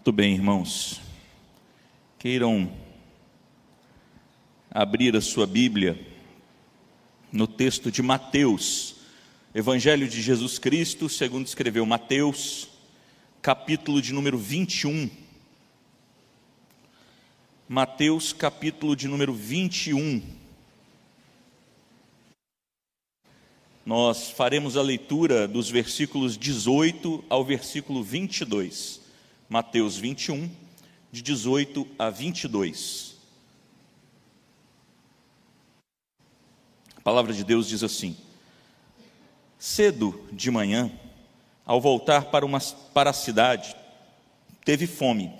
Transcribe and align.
Muito 0.00 0.12
bem, 0.12 0.32
irmãos. 0.32 0.98
Queiram 2.18 2.72
abrir 4.70 5.14
a 5.14 5.20
sua 5.20 5.46
Bíblia 5.46 6.00
no 7.30 7.46
texto 7.46 7.92
de 7.92 8.00
Mateus, 8.00 8.96
Evangelho 9.54 10.08
de 10.08 10.22
Jesus 10.22 10.58
Cristo, 10.58 11.06
segundo 11.06 11.46
escreveu 11.46 11.84
Mateus, 11.84 12.70
capítulo 13.42 14.00
de 14.00 14.14
número 14.14 14.38
21. 14.38 15.10
Mateus, 17.68 18.32
capítulo 18.32 18.96
de 18.96 19.06
número 19.06 19.34
21. 19.34 20.22
Nós 23.84 24.30
faremos 24.30 24.78
a 24.78 24.82
leitura 24.82 25.46
dos 25.46 25.68
versículos 25.68 26.38
18 26.38 27.22
ao 27.28 27.44
versículo 27.44 28.02
22. 28.02 28.99
Mateus 29.50 29.96
21, 29.96 30.48
de 31.10 31.22
18 31.22 31.84
a 31.98 32.08
22. 32.08 33.16
A 36.96 37.00
palavra 37.00 37.32
de 37.32 37.42
Deus 37.42 37.66
diz 37.66 37.82
assim: 37.82 38.16
Cedo 39.58 40.24
de 40.30 40.52
manhã, 40.52 40.88
ao 41.66 41.80
voltar 41.80 42.26
para, 42.26 42.46
uma, 42.46 42.60
para 42.94 43.10
a 43.10 43.12
cidade, 43.12 43.74
teve 44.64 44.86
fome 44.86 45.32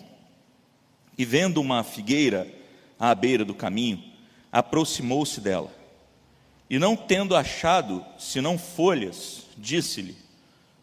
e, 1.16 1.24
vendo 1.24 1.60
uma 1.60 1.84
figueira 1.84 2.52
à 2.98 3.14
beira 3.14 3.44
do 3.44 3.54
caminho, 3.54 4.02
aproximou-se 4.50 5.40
dela. 5.40 5.72
E 6.68 6.80
não 6.80 6.96
tendo 6.96 7.36
achado 7.36 8.04
senão 8.18 8.58
folhas, 8.58 9.44
disse-lhe: 9.56 10.16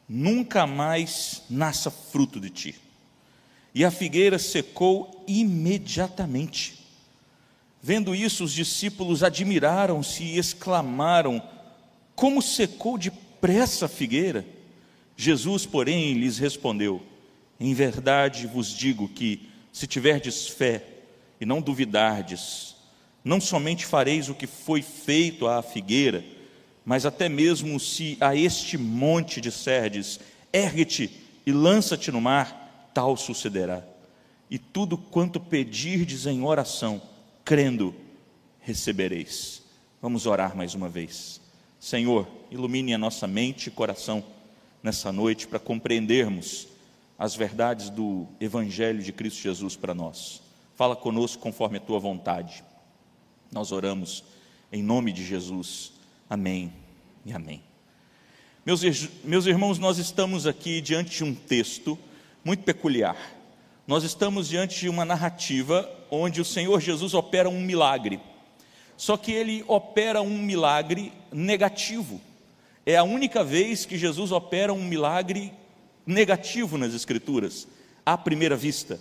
Nunca 0.07 0.65
mais 0.65 1.43
nasça 1.49 1.91
fruto 1.91 2.39
de 2.39 2.49
ti. 2.49 2.86
E 3.77 3.85
a 3.85 3.91
figueira 3.91 4.39
secou 4.39 5.23
imediatamente. 5.27 6.79
Vendo 7.79 8.15
isso, 8.15 8.43
os 8.43 8.51
discípulos 8.51 9.21
admiraram-se 9.21 10.23
e 10.23 10.39
exclamaram: 10.39 11.39
Como 12.15 12.41
secou 12.41 12.97
depressa 12.97 13.85
a 13.85 13.87
figueira? 13.87 14.43
Jesus, 15.15 15.67
porém, 15.67 16.13
lhes 16.13 16.39
respondeu: 16.39 17.03
Em 17.59 17.71
verdade 17.75 18.47
vos 18.47 18.67
digo 18.67 19.07
que, 19.07 19.47
se 19.71 19.85
tiverdes 19.85 20.47
fé 20.47 20.83
e 21.39 21.45
não 21.45 21.61
duvidardes, 21.61 22.75
não 23.23 23.39
somente 23.39 23.85
fareis 23.85 24.27
o 24.27 24.33
que 24.33 24.47
foi 24.47 24.81
feito 24.81 25.45
à 25.45 25.61
figueira, 25.61 26.25
mas 26.83 27.05
até 27.05 27.29
mesmo 27.29 27.79
se 27.79 28.17
a 28.19 28.35
este 28.35 28.75
monte 28.75 29.39
disserdes: 29.39 30.19
ergue-te 30.51 31.11
e 31.45 31.51
lança-te 31.51 32.11
no 32.11 32.19
mar, 32.19 32.66
tal 32.97 33.15
sucederá. 33.15 33.83
E 34.49 34.57
tudo 34.57 34.97
quanto 34.97 35.39
pedirdes 35.39 36.25
em 36.25 36.43
oração, 36.43 36.99
crendo, 37.45 37.93
recebereis. 38.59 39.61
Vamos 40.01 40.25
orar 40.25 40.57
mais 40.57 40.73
uma 40.73 40.89
vez. 40.89 41.39
Senhor, 41.79 42.27
ilumine 42.49 42.95
a 42.95 42.97
nossa 42.97 43.27
mente 43.27 43.67
e 43.67 43.71
coração 43.71 44.23
nessa 44.81 45.11
noite 45.11 45.45
para 45.45 45.59
compreendermos 45.59 46.69
as 47.19 47.35
verdades 47.35 47.91
do 47.91 48.25
Evangelho 48.41 49.03
de 49.03 49.13
Cristo 49.13 49.43
Jesus 49.43 49.75
para 49.75 49.93
nós. 49.93 50.41
Fala 50.73 50.95
conosco 50.95 51.39
conforme 51.39 51.77
a 51.77 51.81
tua 51.81 51.99
vontade. 51.99 52.63
Nós 53.51 53.71
oramos 53.71 54.23
em 54.71 54.81
nome 54.81 55.11
de 55.11 55.23
Jesus. 55.23 55.91
Amém 56.27 56.73
e 57.23 57.31
amém. 57.31 57.61
Meus, 58.65 58.81
meus 59.23 59.45
irmãos, 59.45 59.77
nós 59.77 59.99
estamos 59.99 60.47
aqui 60.47 60.81
diante 60.81 61.17
de 61.17 61.23
um 61.23 61.35
texto 61.35 61.95
muito 62.47 62.63
peculiar. 62.63 63.17
Nós 63.85 64.05
estamos 64.05 64.47
diante 64.47 64.79
de 64.79 64.87
uma 64.87 65.03
narrativa 65.03 65.85
onde 66.09 66.39
o 66.39 66.45
Senhor 66.45 66.79
Jesus 66.79 67.13
opera 67.13 67.49
um 67.49 67.59
milagre. 67.59 68.21
Só 68.95 69.17
que 69.17 69.33
ele 69.33 69.65
opera 69.67 70.21
um 70.21 70.37
milagre 70.37 71.11
negativo. 71.29 72.21
É 72.85 72.95
a 72.95 73.03
única 73.03 73.43
vez 73.43 73.85
que 73.85 73.97
Jesus 73.97 74.31
opera 74.31 74.73
um 74.73 74.81
milagre 74.81 75.51
negativo 76.05 76.77
nas 76.77 76.93
Escrituras, 76.93 77.67
à 78.05 78.17
primeira 78.17 78.55
vista. 78.55 78.97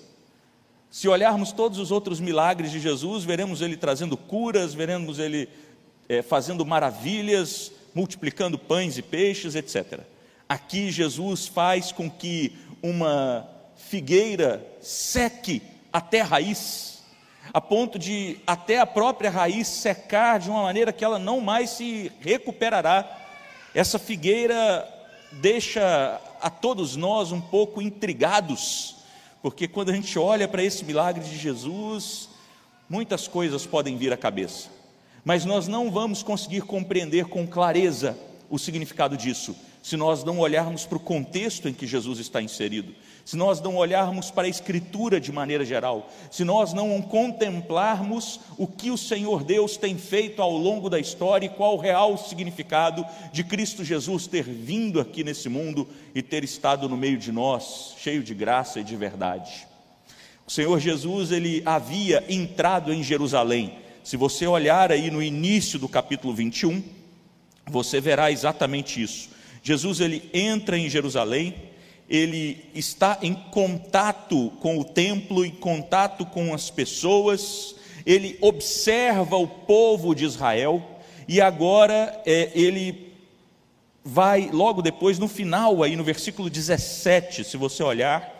Se 0.90 1.06
olharmos 1.06 1.52
todos 1.52 1.78
os 1.78 1.92
outros 1.92 2.18
milagres 2.18 2.72
de 2.72 2.80
Jesus, 2.80 3.22
veremos 3.22 3.60
ele 3.60 3.76
trazendo 3.76 4.16
curas, 4.16 4.74
veremos 4.74 5.20
ele 5.20 5.48
é, 6.08 6.20
fazendo 6.20 6.66
maravilhas, 6.66 7.70
multiplicando 7.94 8.58
pães 8.58 8.98
e 8.98 9.02
peixes, 9.02 9.54
etc. 9.54 10.00
Aqui 10.48 10.92
Jesus 10.92 11.46
faz 11.48 11.90
com 11.90 12.08
que 12.10 12.52
uma 12.88 13.48
figueira 13.76 14.64
seque 14.80 15.62
até 15.92 16.20
a 16.20 16.24
raiz, 16.24 17.02
a 17.52 17.60
ponto 17.60 17.98
de 17.98 18.38
até 18.46 18.78
a 18.78 18.86
própria 18.86 19.30
raiz 19.30 19.66
secar 19.66 20.38
de 20.38 20.50
uma 20.50 20.62
maneira 20.62 20.92
que 20.92 21.04
ela 21.04 21.18
não 21.18 21.40
mais 21.40 21.70
se 21.70 22.12
recuperará. 22.20 23.04
Essa 23.74 23.98
figueira 23.98 24.86
deixa 25.32 26.20
a 26.40 26.48
todos 26.50 26.96
nós 26.96 27.32
um 27.32 27.40
pouco 27.40 27.82
intrigados, 27.82 28.96
porque 29.42 29.66
quando 29.66 29.90
a 29.90 29.94
gente 29.94 30.18
olha 30.18 30.46
para 30.46 30.62
esse 30.62 30.84
milagre 30.84 31.24
de 31.24 31.36
Jesus, 31.36 32.28
muitas 32.88 33.26
coisas 33.26 33.66
podem 33.66 33.96
vir 33.96 34.12
à 34.12 34.16
cabeça, 34.16 34.68
mas 35.24 35.44
nós 35.44 35.66
não 35.66 35.90
vamos 35.90 36.22
conseguir 36.22 36.62
compreender 36.62 37.26
com 37.26 37.46
clareza 37.46 38.16
o 38.48 38.58
significado 38.58 39.16
disso, 39.16 39.56
se 39.86 39.96
nós 39.96 40.24
não 40.24 40.40
olharmos 40.40 40.84
para 40.84 40.96
o 40.96 41.00
contexto 41.00 41.68
em 41.68 41.72
que 41.72 41.86
Jesus 41.86 42.18
está 42.18 42.42
inserido, 42.42 42.92
se 43.24 43.36
nós 43.36 43.60
não 43.60 43.76
olharmos 43.76 44.32
para 44.32 44.48
a 44.48 44.50
Escritura 44.50 45.20
de 45.20 45.30
maneira 45.30 45.64
geral, 45.64 46.10
se 46.28 46.42
nós 46.42 46.72
não 46.72 47.00
contemplarmos 47.00 48.40
o 48.58 48.66
que 48.66 48.90
o 48.90 48.98
Senhor 48.98 49.44
Deus 49.44 49.76
tem 49.76 49.96
feito 49.96 50.42
ao 50.42 50.50
longo 50.50 50.90
da 50.90 50.98
história 50.98 51.46
e 51.46 51.50
qual 51.50 51.76
o 51.76 51.80
real 51.80 52.18
significado 52.18 53.06
de 53.32 53.44
Cristo 53.44 53.84
Jesus 53.84 54.26
ter 54.26 54.42
vindo 54.42 54.98
aqui 54.98 55.22
nesse 55.22 55.48
mundo 55.48 55.86
e 56.12 56.20
ter 56.20 56.42
estado 56.42 56.88
no 56.88 56.96
meio 56.96 57.16
de 57.16 57.30
nós, 57.30 57.94
cheio 57.96 58.24
de 58.24 58.34
graça 58.34 58.80
e 58.80 58.84
de 58.84 58.96
verdade. 58.96 59.68
O 60.44 60.50
Senhor 60.50 60.80
Jesus, 60.80 61.30
ele 61.30 61.62
havia 61.64 62.24
entrado 62.28 62.92
em 62.92 63.04
Jerusalém. 63.04 63.78
Se 64.02 64.16
você 64.16 64.48
olhar 64.48 64.90
aí 64.90 65.12
no 65.12 65.22
início 65.22 65.78
do 65.78 65.88
capítulo 65.88 66.34
21, 66.34 66.82
você 67.66 68.00
verá 68.00 68.32
exatamente 68.32 69.00
isso. 69.00 69.35
Jesus 69.66 69.98
ele 69.98 70.30
entra 70.32 70.78
em 70.78 70.88
Jerusalém, 70.88 71.52
ele 72.08 72.70
está 72.72 73.18
em 73.20 73.34
contato 73.34 74.52
com 74.60 74.78
o 74.78 74.84
templo, 74.84 75.44
em 75.44 75.50
contato 75.50 76.24
com 76.24 76.54
as 76.54 76.70
pessoas, 76.70 77.74
ele 78.06 78.38
observa 78.40 79.36
o 79.36 79.48
povo 79.48 80.14
de 80.14 80.24
Israel 80.24 80.80
e 81.26 81.40
agora 81.40 82.22
é, 82.24 82.52
ele 82.54 83.12
vai 84.04 84.50
logo 84.52 84.82
depois 84.82 85.18
no 85.18 85.26
final 85.26 85.82
aí 85.82 85.96
no 85.96 86.04
versículo 86.04 86.48
17, 86.48 87.42
se 87.42 87.56
você 87.56 87.82
olhar, 87.82 88.32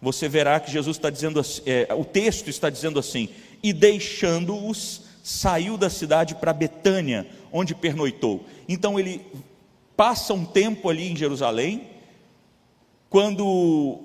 você 0.00 0.30
verá 0.30 0.58
que 0.58 0.72
Jesus 0.72 0.96
está 0.96 1.10
dizendo 1.10 1.42
é, 1.66 1.92
o 1.92 2.06
texto 2.06 2.48
está 2.48 2.70
dizendo 2.70 2.98
assim: 2.98 3.28
e 3.62 3.70
deixando-os 3.74 5.02
saiu 5.22 5.76
da 5.76 5.90
cidade 5.90 6.36
para 6.36 6.54
Betânia, 6.54 7.26
onde 7.52 7.74
pernoitou. 7.74 8.46
Então 8.66 8.98
ele 8.98 9.20
passa 10.00 10.32
um 10.32 10.46
tempo 10.46 10.88
ali 10.88 11.12
em 11.12 11.14
Jerusalém, 11.14 11.82
quando 13.10 14.00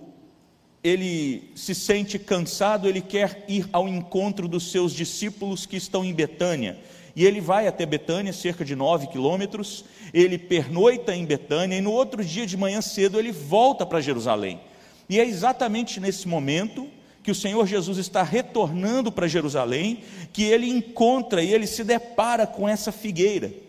ele 0.83 1.53
se 1.55 1.73
sente 1.73 2.19
cansado, 2.19 2.85
ele 2.85 2.99
quer 2.99 3.45
ir 3.47 3.69
ao 3.71 3.87
encontro 3.87 4.45
dos 4.45 4.71
seus 4.71 4.91
discípulos 4.91 5.65
que 5.65 5.77
estão 5.77 6.03
em 6.03 6.13
Betânia. 6.13 6.77
E 7.15 7.23
ele 7.23 7.39
vai 7.39 7.65
até 7.65 7.85
Betânia, 7.85 8.33
cerca 8.33 8.65
de 8.65 8.75
nove 8.75 9.07
quilômetros, 9.07 9.85
ele 10.13 10.37
pernoita 10.37 11.15
em 11.15 11.23
Betânia, 11.23 11.77
e 11.77 11.81
no 11.81 11.93
outro 11.93 12.25
dia 12.25 12.45
de 12.45 12.57
manhã 12.57 12.81
cedo 12.81 13.17
ele 13.17 13.31
volta 13.31 13.85
para 13.85 14.01
Jerusalém. 14.01 14.59
E 15.07 15.17
é 15.17 15.25
exatamente 15.25 16.01
nesse 16.01 16.27
momento 16.27 16.89
que 17.23 17.31
o 17.31 17.35
Senhor 17.35 17.65
Jesus 17.65 17.99
está 17.99 18.21
retornando 18.21 19.13
para 19.13 19.29
Jerusalém, 19.29 20.03
que 20.33 20.43
ele 20.43 20.69
encontra 20.69 21.41
e 21.41 21.53
ele 21.53 21.65
se 21.65 21.85
depara 21.85 22.45
com 22.45 22.67
essa 22.67 22.91
figueira. 22.91 23.63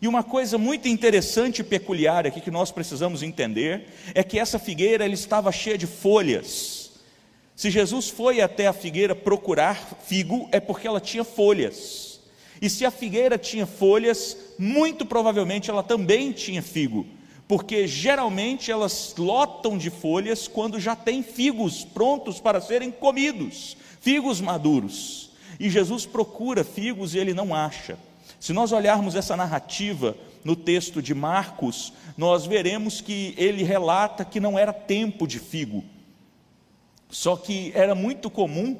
E 0.00 0.06
uma 0.06 0.22
coisa 0.22 0.56
muito 0.56 0.88
interessante 0.88 1.60
e 1.60 1.64
peculiar 1.64 2.26
aqui 2.26 2.40
que 2.40 2.50
nós 2.50 2.70
precisamos 2.70 3.22
entender 3.22 3.86
é 4.14 4.22
que 4.22 4.38
essa 4.38 4.58
figueira 4.58 5.04
ela 5.04 5.14
estava 5.14 5.50
cheia 5.50 5.76
de 5.76 5.86
folhas. 5.86 6.92
Se 7.56 7.70
Jesus 7.70 8.08
foi 8.08 8.40
até 8.40 8.66
a 8.66 8.72
figueira 8.72 9.14
procurar 9.14 9.98
figo, 10.06 10.48
é 10.52 10.60
porque 10.60 10.86
ela 10.86 11.00
tinha 11.00 11.24
folhas. 11.24 12.20
E 12.62 12.70
se 12.70 12.84
a 12.84 12.90
figueira 12.90 13.36
tinha 13.36 13.66
folhas, 13.66 14.36
muito 14.58 15.04
provavelmente 15.04 15.70
ela 15.70 15.82
também 15.82 16.32
tinha 16.32 16.62
figo 16.62 17.06
porque 17.48 17.86
geralmente 17.86 18.70
elas 18.70 19.14
lotam 19.16 19.78
de 19.78 19.88
folhas 19.88 20.46
quando 20.46 20.78
já 20.78 20.94
tem 20.94 21.22
figos 21.22 21.82
prontos 21.82 22.38
para 22.38 22.60
serem 22.60 22.90
comidos, 22.90 23.74
figos 24.00 24.38
maduros. 24.38 25.30
E 25.58 25.70
Jesus 25.70 26.04
procura 26.04 26.62
figos 26.62 27.14
e 27.14 27.18
ele 27.18 27.32
não 27.32 27.54
acha. 27.54 27.98
Se 28.40 28.52
nós 28.52 28.72
olharmos 28.72 29.14
essa 29.14 29.36
narrativa 29.36 30.16
no 30.44 30.54
texto 30.54 31.02
de 31.02 31.14
Marcos, 31.14 31.92
nós 32.16 32.46
veremos 32.46 33.00
que 33.00 33.34
ele 33.36 33.62
relata 33.62 34.24
que 34.24 34.40
não 34.40 34.58
era 34.58 34.72
tempo 34.72 35.26
de 35.26 35.38
figo. 35.38 35.84
Só 37.10 37.36
que 37.36 37.72
era 37.74 37.94
muito 37.94 38.30
comum 38.30 38.76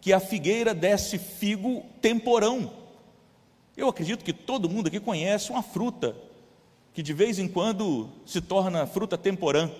que 0.00 0.12
a 0.12 0.20
figueira 0.20 0.74
desse 0.74 1.18
figo 1.18 1.84
temporão. 2.00 2.70
Eu 3.76 3.88
acredito 3.88 4.24
que 4.24 4.32
todo 4.32 4.68
mundo 4.68 4.86
aqui 4.86 5.00
conhece 5.00 5.50
uma 5.50 5.62
fruta 5.62 6.14
que 6.92 7.02
de 7.02 7.12
vez 7.12 7.38
em 7.38 7.48
quando 7.48 8.08
se 8.26 8.40
torna 8.40 8.86
fruta 8.86 9.16
temporã. 9.16 9.70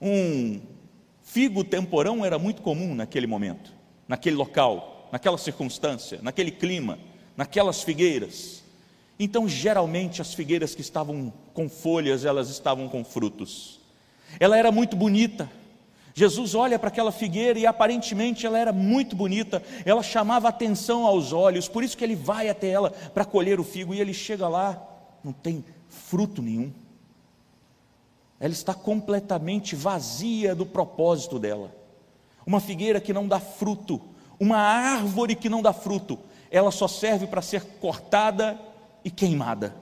Um 0.00 0.60
figo 1.22 1.64
temporão 1.64 2.24
era 2.24 2.38
muito 2.38 2.62
comum 2.62 2.94
naquele 2.94 3.26
momento, 3.26 3.72
naquele 4.06 4.36
local, 4.36 5.08
naquela 5.10 5.38
circunstância, 5.38 6.20
naquele 6.22 6.50
clima, 6.50 6.98
naquelas 7.36 7.82
figueiras. 7.82 8.62
Então, 9.18 9.48
geralmente, 9.48 10.20
as 10.20 10.34
figueiras 10.34 10.74
que 10.74 10.80
estavam 10.80 11.32
com 11.54 11.68
folhas, 11.68 12.24
elas 12.24 12.50
estavam 12.50 12.88
com 12.88 13.04
frutos. 13.04 13.80
Ela 14.38 14.58
era 14.58 14.70
muito 14.70 14.96
bonita. 14.96 15.50
Jesus 16.14 16.54
olha 16.54 16.78
para 16.78 16.88
aquela 16.88 17.12
figueira 17.12 17.58
e 17.58 17.66
aparentemente 17.66 18.46
ela 18.46 18.58
era 18.58 18.72
muito 18.72 19.14
bonita, 19.14 19.62
ela 19.84 20.02
chamava 20.02 20.48
atenção 20.48 21.04
aos 21.04 21.30
olhos, 21.30 21.68
por 21.68 21.84
isso 21.84 21.94
que 21.94 22.02
ele 22.02 22.16
vai 22.16 22.48
até 22.48 22.68
ela 22.70 22.90
para 22.90 23.22
colher 23.22 23.60
o 23.60 23.64
figo 23.64 23.92
e 23.92 24.00
ele 24.00 24.14
chega 24.14 24.48
lá, 24.48 24.82
não 25.22 25.30
tem 25.30 25.62
fruto 25.90 26.40
nenhum. 26.40 26.72
Ela 28.40 28.52
está 28.54 28.72
completamente 28.72 29.76
vazia 29.76 30.54
do 30.54 30.64
propósito 30.64 31.38
dela. 31.38 31.70
Uma 32.46 32.60
figueira 32.60 32.98
que 32.98 33.12
não 33.12 33.28
dá 33.28 33.38
fruto, 33.38 34.00
uma 34.40 34.56
árvore 34.56 35.34
que 35.34 35.50
não 35.50 35.60
dá 35.60 35.74
fruto, 35.74 36.18
ela 36.56 36.70
só 36.70 36.88
serve 36.88 37.26
para 37.26 37.42
ser 37.42 37.62
cortada 37.80 38.58
e 39.04 39.10
queimada. 39.10 39.74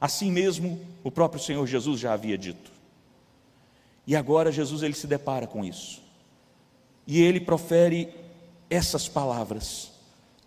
Assim 0.00 0.30
mesmo, 0.30 0.80
o 1.04 1.10
próprio 1.10 1.42
Senhor 1.42 1.66
Jesus 1.66 2.00
já 2.00 2.12
havia 2.12 2.38
dito. 2.38 2.70
E 4.06 4.14
agora 4.14 4.52
Jesus 4.52 4.82
ele 4.82 4.94
se 4.94 5.06
depara 5.06 5.46
com 5.46 5.64
isso. 5.64 6.02
E 7.06 7.20
ele 7.20 7.40
profere 7.40 8.08
essas 8.70 9.08
palavras: 9.08 9.92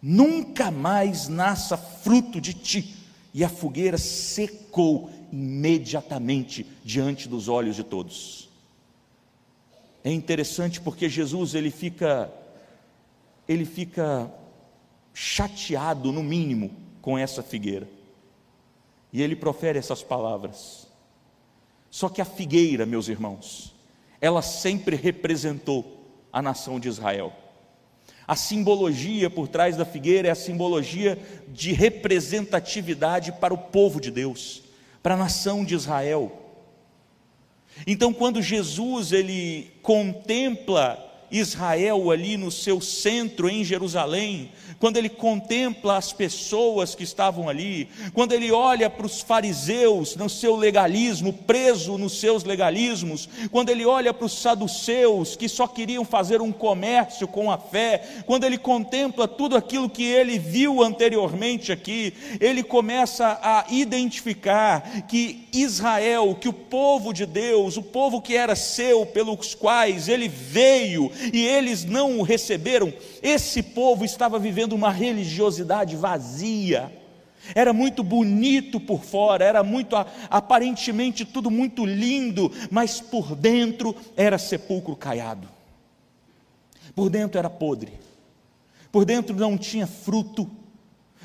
Nunca 0.01 0.71
mais 0.71 1.27
nasça 1.27 1.77
fruto 1.77 2.39
de 2.39 2.53
ti. 2.53 2.95
E 3.33 3.43
a 3.43 3.49
fogueira 3.49 3.97
secou 3.97 5.11
imediatamente 5.31 6.65
diante 6.83 7.27
dos 7.27 7.47
olhos 7.47 7.75
de 7.75 7.83
todos. 7.83 8.49
É 10.03 10.11
interessante 10.11 10.81
porque 10.81 11.07
Jesus 11.07 11.53
ele 11.53 11.69
fica 11.69 12.31
ele 13.47 13.65
fica 13.65 14.31
chateado 15.21 16.13
no 16.13 16.23
mínimo 16.23 16.71
com 17.01 17.17
essa 17.17 17.43
figueira. 17.43 17.85
E 19.11 19.21
ele 19.21 19.35
profere 19.35 19.77
essas 19.77 20.01
palavras. 20.01 20.87
Só 21.91 22.07
que 22.07 22.21
a 22.21 22.25
figueira, 22.25 22.85
meus 22.85 23.09
irmãos, 23.09 23.75
ela 24.21 24.41
sempre 24.41 24.95
representou 24.95 26.07
a 26.31 26.41
nação 26.41 26.79
de 26.79 26.87
Israel. 26.87 27.33
A 28.25 28.33
simbologia 28.33 29.29
por 29.29 29.49
trás 29.49 29.75
da 29.75 29.83
figueira 29.83 30.29
é 30.29 30.31
a 30.31 30.35
simbologia 30.35 31.19
de 31.49 31.73
representatividade 31.73 33.33
para 33.33 33.53
o 33.53 33.57
povo 33.57 33.99
de 33.99 34.11
Deus, 34.11 34.63
para 35.03 35.15
a 35.15 35.17
nação 35.17 35.65
de 35.65 35.75
Israel. 35.75 36.31
Então, 37.85 38.13
quando 38.13 38.41
Jesus 38.41 39.11
ele 39.11 39.69
contempla 39.81 41.08
Israel 41.31 42.11
ali 42.11 42.37
no 42.37 42.51
seu 42.51 42.81
centro 42.81 43.49
em 43.49 43.63
Jerusalém, 43.63 44.51
quando 44.79 44.97
ele 44.97 45.09
contempla 45.09 45.97
as 45.97 46.13
pessoas 46.13 46.95
que 46.95 47.03
estavam 47.03 47.49
ali, 47.49 47.89
quando 48.13 48.31
ele 48.31 48.51
olha 48.51 48.89
para 48.89 49.05
os 49.05 49.21
fariseus 49.21 50.15
no 50.15 50.29
seu 50.29 50.55
legalismo, 50.55 51.33
preso 51.33 51.97
nos 51.97 52.19
seus 52.19 52.43
legalismos, 52.43 53.27
quando 53.51 53.69
ele 53.69 53.85
olha 53.85 54.13
para 54.13 54.25
os 54.25 54.33
saduceus 54.33 55.35
que 55.35 55.49
só 55.49 55.67
queriam 55.67 56.05
fazer 56.05 56.41
um 56.41 56.51
comércio 56.51 57.27
com 57.27 57.51
a 57.51 57.57
fé, 57.57 58.01
quando 58.25 58.45
ele 58.45 58.57
contempla 58.57 59.27
tudo 59.27 59.55
aquilo 59.55 59.89
que 59.89 60.03
ele 60.03 60.39
viu 60.39 60.81
anteriormente 60.83 61.71
aqui, 61.71 62.13
ele 62.39 62.63
começa 62.63 63.39
a 63.41 63.65
identificar 63.69 65.05
que 65.07 65.47
Israel, 65.51 66.37
que 66.39 66.47
o 66.47 66.53
povo 66.53 67.13
de 67.13 67.25
Deus, 67.25 67.77
o 67.77 67.83
povo 67.83 68.21
que 68.21 68.35
era 68.35 68.55
seu, 68.55 69.05
pelos 69.05 69.55
quais 69.55 70.07
ele 70.07 70.27
veio 70.27 71.11
e 71.33 71.45
eles 71.45 71.85
não 71.85 72.19
o 72.19 72.23
receberam, 72.23 72.93
esse 73.21 73.61
povo 73.61 74.05
estava 74.05 74.39
vivendo 74.39 74.73
uma 74.73 74.91
religiosidade 74.91 75.95
vazia. 75.95 76.91
Era 77.55 77.73
muito 77.73 78.03
bonito 78.03 78.79
por 78.79 79.03
fora, 79.03 79.43
era 79.43 79.63
muito 79.63 79.95
aparentemente 80.29 81.25
tudo 81.25 81.49
muito 81.49 81.85
lindo, 81.85 82.51
mas 82.69 83.01
por 83.01 83.35
dentro 83.35 83.95
era 84.15 84.37
sepulcro 84.37 84.95
caiado. 84.95 85.47
Por 86.95 87.09
dentro 87.09 87.39
era 87.39 87.49
podre. 87.49 87.93
Por 88.91 89.05
dentro 89.05 89.35
não 89.35 89.57
tinha 89.57 89.87
fruto. 89.87 90.49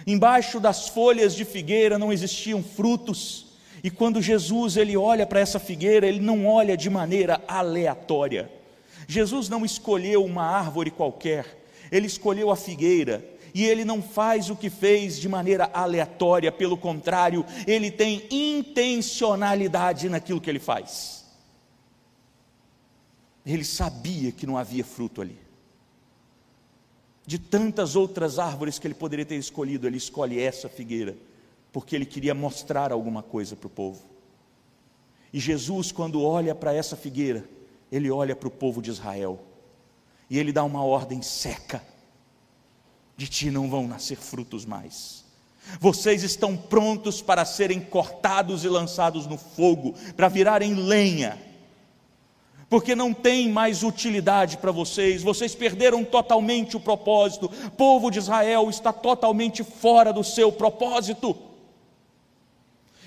Embaixo 0.06 0.60
das 0.60 0.88
folhas 0.88 1.34
de 1.34 1.44
figueira 1.44 1.98
não 1.98 2.12
existiam 2.12 2.62
frutos. 2.62 3.46
E 3.82 3.90
quando 3.90 4.22
Jesus 4.22 4.76
ele 4.76 4.96
olha 4.96 5.26
para 5.26 5.40
essa 5.40 5.58
figueira, 5.58 6.06
ele 6.06 6.20
não 6.20 6.46
olha 6.46 6.76
de 6.76 6.88
maneira 6.88 7.42
aleatória. 7.46 8.50
Jesus 9.06 9.48
não 9.48 9.64
escolheu 9.64 10.24
uma 10.24 10.44
árvore 10.44 10.90
qualquer, 10.90 11.64
ele 11.90 12.06
escolheu 12.06 12.50
a 12.50 12.56
figueira. 12.56 13.32
E 13.54 13.64
ele 13.64 13.84
não 13.84 14.02
faz 14.02 14.50
o 14.50 14.56
que 14.56 14.68
fez 14.68 15.16
de 15.16 15.28
maneira 15.28 15.70
aleatória, 15.72 16.50
pelo 16.50 16.76
contrário, 16.76 17.46
ele 17.68 17.88
tem 17.88 18.26
intencionalidade 18.28 20.08
naquilo 20.08 20.40
que 20.40 20.50
ele 20.50 20.58
faz. 20.58 21.24
Ele 23.46 23.64
sabia 23.64 24.32
que 24.32 24.44
não 24.44 24.58
havia 24.58 24.84
fruto 24.84 25.20
ali. 25.22 25.38
De 27.24 27.38
tantas 27.38 27.94
outras 27.94 28.40
árvores 28.40 28.78
que 28.78 28.88
ele 28.88 28.94
poderia 28.94 29.24
ter 29.24 29.36
escolhido, 29.36 29.86
ele 29.86 29.98
escolhe 29.98 30.40
essa 30.40 30.68
figueira, 30.68 31.16
porque 31.72 31.94
ele 31.94 32.04
queria 32.04 32.34
mostrar 32.34 32.90
alguma 32.90 33.22
coisa 33.22 33.54
para 33.54 33.68
o 33.68 33.70
povo. 33.70 34.02
E 35.32 35.38
Jesus, 35.38 35.92
quando 35.92 36.22
olha 36.22 36.54
para 36.54 36.74
essa 36.74 36.96
figueira, 36.96 37.44
ele 37.94 38.10
olha 38.10 38.34
para 38.34 38.48
o 38.48 38.50
povo 38.50 38.82
de 38.82 38.90
Israel. 38.90 39.40
E 40.28 40.38
ele 40.38 40.52
dá 40.52 40.64
uma 40.64 40.82
ordem 40.84 41.22
seca: 41.22 41.82
de 43.16 43.28
ti 43.28 43.50
não 43.50 43.70
vão 43.70 43.86
nascer 43.86 44.16
frutos 44.16 44.64
mais. 44.64 45.22
Vocês 45.80 46.22
estão 46.22 46.56
prontos 46.56 47.22
para 47.22 47.44
serem 47.44 47.80
cortados 47.80 48.64
e 48.64 48.68
lançados 48.68 49.26
no 49.26 49.38
fogo, 49.38 49.94
para 50.14 50.28
virarem 50.28 50.74
lenha, 50.74 51.40
porque 52.68 52.94
não 52.94 53.14
tem 53.14 53.48
mais 53.48 53.82
utilidade 53.82 54.58
para 54.58 54.70
vocês, 54.70 55.22
vocês 55.22 55.54
perderam 55.54 56.04
totalmente 56.04 56.76
o 56.76 56.80
propósito, 56.80 57.46
o 57.46 57.70
povo 57.70 58.10
de 58.10 58.18
Israel 58.18 58.68
está 58.68 58.92
totalmente 58.92 59.62
fora 59.62 60.12
do 60.12 60.22
seu 60.22 60.52
propósito. 60.52 61.34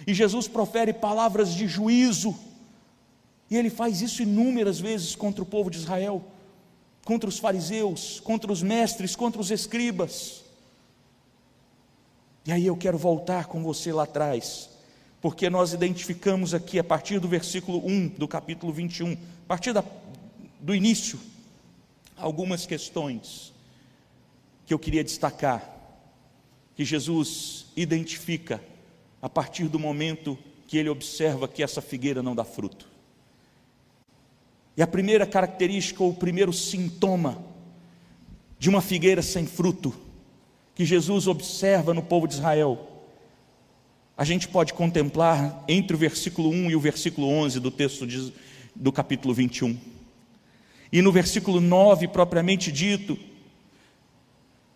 E 0.07 0.13
Jesus 0.13 0.47
profere 0.47 0.93
palavras 0.93 1.53
de 1.53 1.67
juízo, 1.67 2.33
e 3.49 3.55
ele 3.55 3.69
faz 3.69 4.01
isso 4.01 4.21
inúmeras 4.21 4.79
vezes 4.79 5.15
contra 5.15 5.41
o 5.41 5.45
povo 5.45 5.69
de 5.69 5.77
Israel, 5.77 6.23
contra 7.05 7.29
os 7.29 7.39
fariseus, 7.39 8.19
contra 8.19 8.51
os 8.51 8.61
mestres, 8.61 9.15
contra 9.15 9.39
os 9.39 9.49
escribas. 9.49 10.43
E 12.45 12.51
aí 12.51 12.65
eu 12.65 12.75
quero 12.75 12.97
voltar 12.97 13.45
com 13.45 13.63
você 13.63 13.93
lá 13.93 14.03
atrás, 14.03 14.69
porque 15.21 15.49
nós 15.49 15.73
identificamos 15.73 16.53
aqui 16.53 16.77
a 16.77 16.83
partir 16.83 17.19
do 17.19 17.27
versículo 17.27 17.85
1 17.85 18.09
do 18.09 18.27
capítulo 18.27 18.73
21, 18.73 19.13
a 19.13 19.47
partir 19.47 19.71
da, 19.71 19.83
do 20.59 20.75
início, 20.75 21.19
algumas 22.17 22.65
questões 22.65 23.53
que 24.65 24.73
eu 24.73 24.79
queria 24.79 25.03
destacar, 25.03 25.73
que 26.75 26.83
Jesus 26.83 27.67
identifica 27.75 28.61
a 29.21 29.29
partir 29.29 29.69
do 29.69 29.79
momento 29.79 30.37
que 30.67 30.77
ele 30.77 30.89
observa 30.89 31.47
que 31.47 31.63
essa 31.63 31.81
figueira 31.81 32.21
não 32.21 32.35
dá 32.35 32.43
fruto. 32.43 32.96
E 34.77 34.81
a 34.81 34.87
primeira 34.87 35.25
característica, 35.25 36.03
ou 36.03 36.11
o 36.11 36.15
primeiro 36.15 36.53
sintoma 36.53 37.43
de 38.59 38.69
uma 38.69 38.79
figueira 38.79 39.23
sem 39.23 39.45
fruto, 39.45 39.93
que 40.75 40.85
Jesus 40.85 41.27
observa 41.27 41.93
no 41.93 42.03
povo 42.03 42.27
de 42.27 42.35
Israel, 42.35 42.87
a 44.15 44.23
gente 44.23 44.47
pode 44.47 44.73
contemplar 44.73 45.63
entre 45.67 45.95
o 45.95 45.99
versículo 45.99 46.49
1 46.49 46.71
e 46.71 46.75
o 46.75 46.79
versículo 46.79 47.27
11 47.27 47.59
do 47.59 47.71
texto 47.71 48.05
de, 48.05 48.31
do 48.75 48.91
capítulo 48.91 49.33
21. 49.33 49.77
E 50.91 51.01
no 51.01 51.11
versículo 51.11 51.59
9, 51.59 52.07
propriamente 52.07 52.71
dito, 52.71 53.17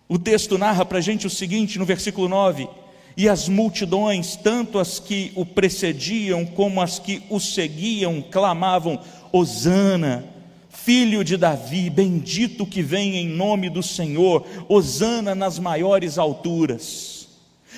o 0.08 0.20
texto 0.20 0.58
narra 0.58 0.84
para 0.84 0.98
a 0.98 1.02
gente 1.02 1.26
o 1.26 1.30
seguinte, 1.30 1.80
no 1.80 1.86
versículo 1.86 2.28
9: 2.28 2.68
E 3.16 3.30
as 3.30 3.48
multidões, 3.48 4.36
tanto 4.36 4.78
as 4.78 5.00
que 5.00 5.32
o 5.36 5.46
precediam 5.46 6.46
como 6.46 6.82
as 6.82 7.00
que 7.00 7.24
o 7.30 7.40
seguiam, 7.40 8.22
clamavam: 8.22 9.02
Hosana, 9.32 10.24
filho 10.70 11.24
de 11.24 11.38
Davi, 11.38 11.90
bendito 11.90 12.66
que 12.66 12.82
vem 12.82 13.16
em 13.16 13.28
nome 13.28 13.70
do 13.70 13.84
Senhor, 13.84 14.46
Hosana 14.68 15.36
nas 15.36 15.60
maiores 15.60 16.18
alturas. 16.18 17.21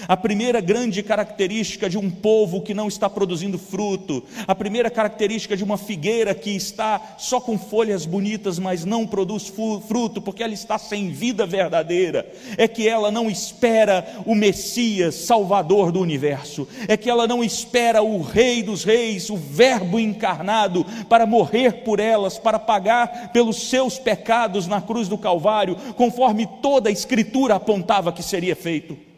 A 0.08 0.18
primeira 0.18 0.60
grande 0.60 1.02
característica 1.02 1.90
de 1.90 1.98
um 1.98 2.10
povo 2.10 2.62
que 2.62 2.74
não 2.74 2.88
está 2.88 3.10
produzindo 3.10 3.58
fruto, 3.58 4.24
a 4.48 4.54
primeira 4.54 4.90
característica 4.90 5.56
de 5.56 5.64
uma 5.64 5.78
figueira 5.78 6.36
que 6.36 6.52
está 6.52 7.16
só 7.18 7.40
com 7.40 7.58
folhas 7.58 8.06
bonitas, 8.06 8.60
mas 8.60 8.86
não 8.86 9.08
produz 9.08 9.52
fruto, 9.88 10.22
porque 10.22 10.44
ela 10.44 10.54
está 10.54 10.78
sem 10.78 11.10
vida 11.10 11.46
verdadeira, 11.46 12.30
é 12.58 12.68
que 12.68 12.88
ela 12.88 13.12
não 13.12 13.30
espera 13.30 14.22
o 14.26 14.36
Messias, 14.36 15.16
Salvador 15.16 15.92
do 15.92 16.00
universo, 16.00 16.68
é 16.88 16.98
que 16.98 17.10
ela 17.10 17.28
não 17.28 17.44
espera 17.44 18.02
o 18.02 18.22
Rei 18.22 18.62
dos 18.64 18.84
Reis, 18.84 19.30
o 19.30 19.38
Verbo 19.38 20.00
encarnado, 20.00 20.86
para 21.08 21.26
morrer 21.26 21.84
por 21.84 22.00
elas, 22.00 22.38
para 22.38 22.60
pagar 22.60 23.32
pelos 23.32 23.70
seus 23.70 23.98
pecados 23.98 24.68
na 24.68 24.82
cruz 24.82 25.08
do 25.08 25.18
Calvário, 25.18 25.76
conforme 25.96 26.48
toda 26.62 26.90
a 26.90 26.92
Escritura 26.92 27.56
apontava 27.56 28.12
que 28.12 28.24
seria 28.24 28.56
feito. 28.56 29.13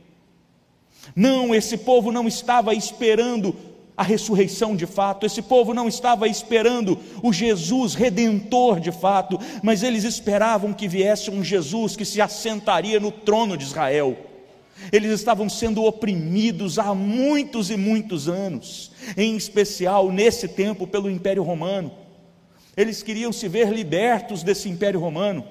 Não, 1.15 1.55
esse 1.55 1.77
povo 1.77 2.11
não 2.11 2.27
estava 2.27 2.73
esperando 2.73 3.55
a 3.97 4.03
ressurreição 4.03 4.75
de 4.75 4.85
fato, 4.85 5.25
esse 5.25 5.41
povo 5.41 5.73
não 5.73 5.87
estava 5.87 6.27
esperando 6.27 6.99
o 7.23 7.31
Jesus 7.31 7.93
redentor 7.93 8.79
de 8.79 8.91
fato, 8.91 9.39
mas 9.63 9.83
eles 9.83 10.03
esperavam 10.03 10.73
que 10.73 10.87
viesse 10.87 11.31
um 11.31 11.41
Jesus 11.43 11.95
que 11.95 12.03
se 12.03 12.19
assentaria 12.19 12.99
no 12.99 13.11
trono 13.11 13.55
de 13.55 13.63
Israel. 13.63 14.17
Eles 14.91 15.11
estavam 15.11 15.47
sendo 15.47 15.85
oprimidos 15.85 16.77
há 16.77 16.93
muitos 16.93 17.69
e 17.69 17.77
muitos 17.77 18.27
anos, 18.27 18.91
em 19.15 19.37
especial 19.37 20.11
nesse 20.11 20.49
tempo 20.49 20.85
pelo 20.85 21.09
Império 21.09 21.43
Romano. 21.43 21.91
Eles 22.75 23.01
queriam 23.01 23.31
se 23.31 23.47
ver 23.47 23.69
libertos 23.69 24.43
desse 24.43 24.67
Império 24.67 24.99
Romano, 24.99 25.45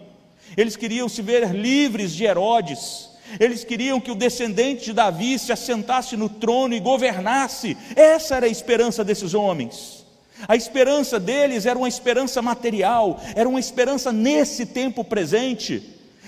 eles 0.54 0.76
queriam 0.76 1.09
se 1.09 1.23
ver 1.23 1.50
livres 1.54 2.12
de 2.12 2.25
Herodes, 2.25 3.09
eles 3.40 3.64
queriam 3.64 4.00
que 4.00 4.11
o 4.11 4.14
descendente 4.14 4.87
de 4.87 4.93
Davi 4.93 5.38
se 5.38 5.52
assentasse 5.52 6.16
no 6.16 6.28
trono 6.28 6.75
e 6.75 6.81
governasse. 6.81 7.76
Essa 7.97 8.37
era 8.37 8.47
a 8.47 8.50
esperança 8.50 9.04
desses 9.04 9.35
homens. 9.35 10.04
A 10.47 10.57
esperança 10.57 11.19
deles 11.19 11.64
era 11.64 11.78
uma 11.78 11.88
esperança 11.88 12.43
material, 12.43 13.21
era 13.35 13.49
uma 13.49 13.61
esperança 13.61 14.12
nesse 14.12 14.66
tempo 14.66 15.04
presente, 15.04 15.83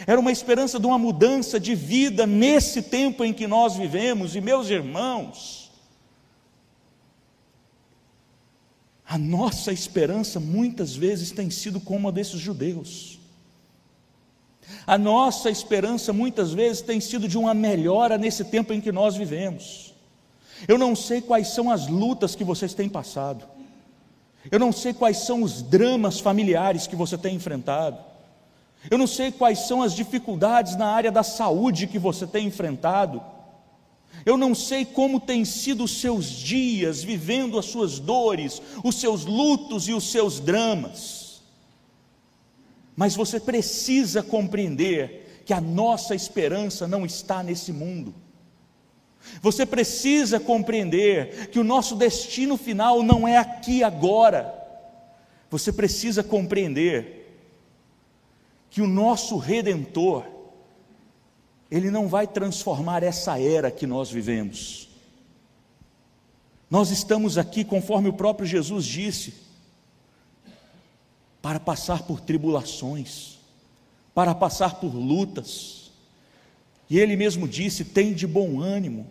era 0.07 0.19
uma 0.19 0.33
esperança 0.33 0.79
de 0.79 0.87
uma 0.87 0.99
mudança 0.99 1.61
de 1.61 1.75
vida 1.75 2.26
nesse 2.26 2.83
tempo 2.83 3.25
em 3.25 3.33
que 3.33 3.47
nós 3.47 3.76
vivemos. 3.76 4.35
E 4.35 4.41
meus 4.41 4.71
irmãos, 4.71 5.71
a 9.07 9.19
nossa 9.19 9.73
esperança 9.73 10.41
muitas 10.41 10.95
vezes 10.95 11.31
tem 11.31 11.50
sido 11.50 11.81
como 11.81 12.09
a 12.09 12.11
desses 12.11 12.41
judeus. 12.41 13.19
A 14.87 14.96
nossa 14.96 15.50
esperança 15.50 16.12
muitas 16.12 16.52
vezes 16.52 16.80
tem 16.80 17.00
sido 17.00 17.26
de 17.28 17.37
uma 17.37 17.52
melhora 17.52 18.16
nesse 18.16 18.44
tempo 18.44 18.73
em 18.73 18.80
que 18.80 18.92
nós 18.92 19.16
vivemos. 19.16 19.94
Eu 20.66 20.78
não 20.78 20.94
sei 20.94 21.20
quais 21.20 21.49
são 21.49 21.70
as 21.70 21.88
lutas 21.88 22.35
que 22.35 22.44
vocês 22.44 22.73
têm 22.73 22.88
passado. 22.88 23.44
Eu 24.50 24.58
não 24.58 24.73
sei 24.73 24.94
quais 24.94 25.18
são 25.18 25.42
os 25.42 25.61
dramas 25.61 26.20
familiares 26.20 26.87
que 26.87 26.96
você 26.96 27.18
tem 27.18 27.35
enfrentado. 27.35 27.99
Eu 28.90 28.96
não 28.96 29.06
sei 29.06 29.32
quais 29.32 29.66
são 29.66 29.82
as 29.82 29.92
dificuldades 29.94 30.76
na 30.76 30.87
área 30.87 31.11
da 31.11 31.23
saúde 31.23 31.88
que 31.88 31.99
você 31.99 32.26
tem 32.26 32.46
enfrentado. 32.46 33.20
Eu 34.25 34.37
não 34.37 34.54
sei 34.54 34.85
como 34.85 35.20
têm 35.20 35.44
sido 35.44 35.85
os 35.85 36.00
seus 36.00 36.26
dias 36.30 37.02
vivendo 37.02 37.58
as 37.58 37.66
suas 37.66 37.99
dores, 37.99 38.62
os 38.85 38.94
seus 38.96 39.25
lutos 39.25 39.88
e 39.88 39.92
os 39.92 40.11
seus 40.11 40.38
dramas. 40.38 41.25
Mas 42.97 43.15
você 43.15 43.38
precisa 43.38 44.23
compreender 44.23 45.43
que 45.45 45.53
a 45.53 45.61
nossa 45.61 46.15
esperança 46.15 46.88
não 46.88 47.05
está 47.05 47.43
nesse 47.43 47.73
mundo. 47.73 48.15
Você 49.43 49.67
precisa 49.67 50.41
compreender 50.41 51.49
que 51.50 51.59
o 51.59 51.65
nosso 51.65 51.95
destino 51.95 52.57
final 52.57 53.03
não 53.03 53.29
é 53.29 53.37
aqui 53.37 53.85
agora. 53.85 54.53
Você 55.50 55.73
precisa 55.73 56.25
compreender 56.25 57.38
que 58.71 58.81
o 58.81 58.87
nosso 58.87 59.37
redentor 59.37 60.25
ele 61.71 61.91
não 61.91 62.09
vai 62.09 62.26
transformar 62.26 63.03
essa 63.03 63.41
era 63.41 63.71
que 63.71 63.87
nós 63.87 64.11
vivemos. 64.11 64.88
Nós 66.71 66.91
estamos 66.91 67.38
aqui, 67.38 67.65
conforme 67.65 68.09
o 68.09 68.12
próprio 68.12 68.47
Jesus 68.47 68.85
disse, 68.85 69.46
para 71.47 71.61
passar 71.61 72.03
por 72.03 72.19
tribulações, 72.21 73.38
para 74.12 74.35
passar 74.35 74.81
por 74.81 74.93
lutas. 74.93 75.93
E 76.91 76.99
ele 76.99 77.15
mesmo 77.15 77.47
disse: 77.47 77.85
tem 77.85 78.12
de 78.12 78.26
bom 78.26 78.61
ânimo, 78.61 79.07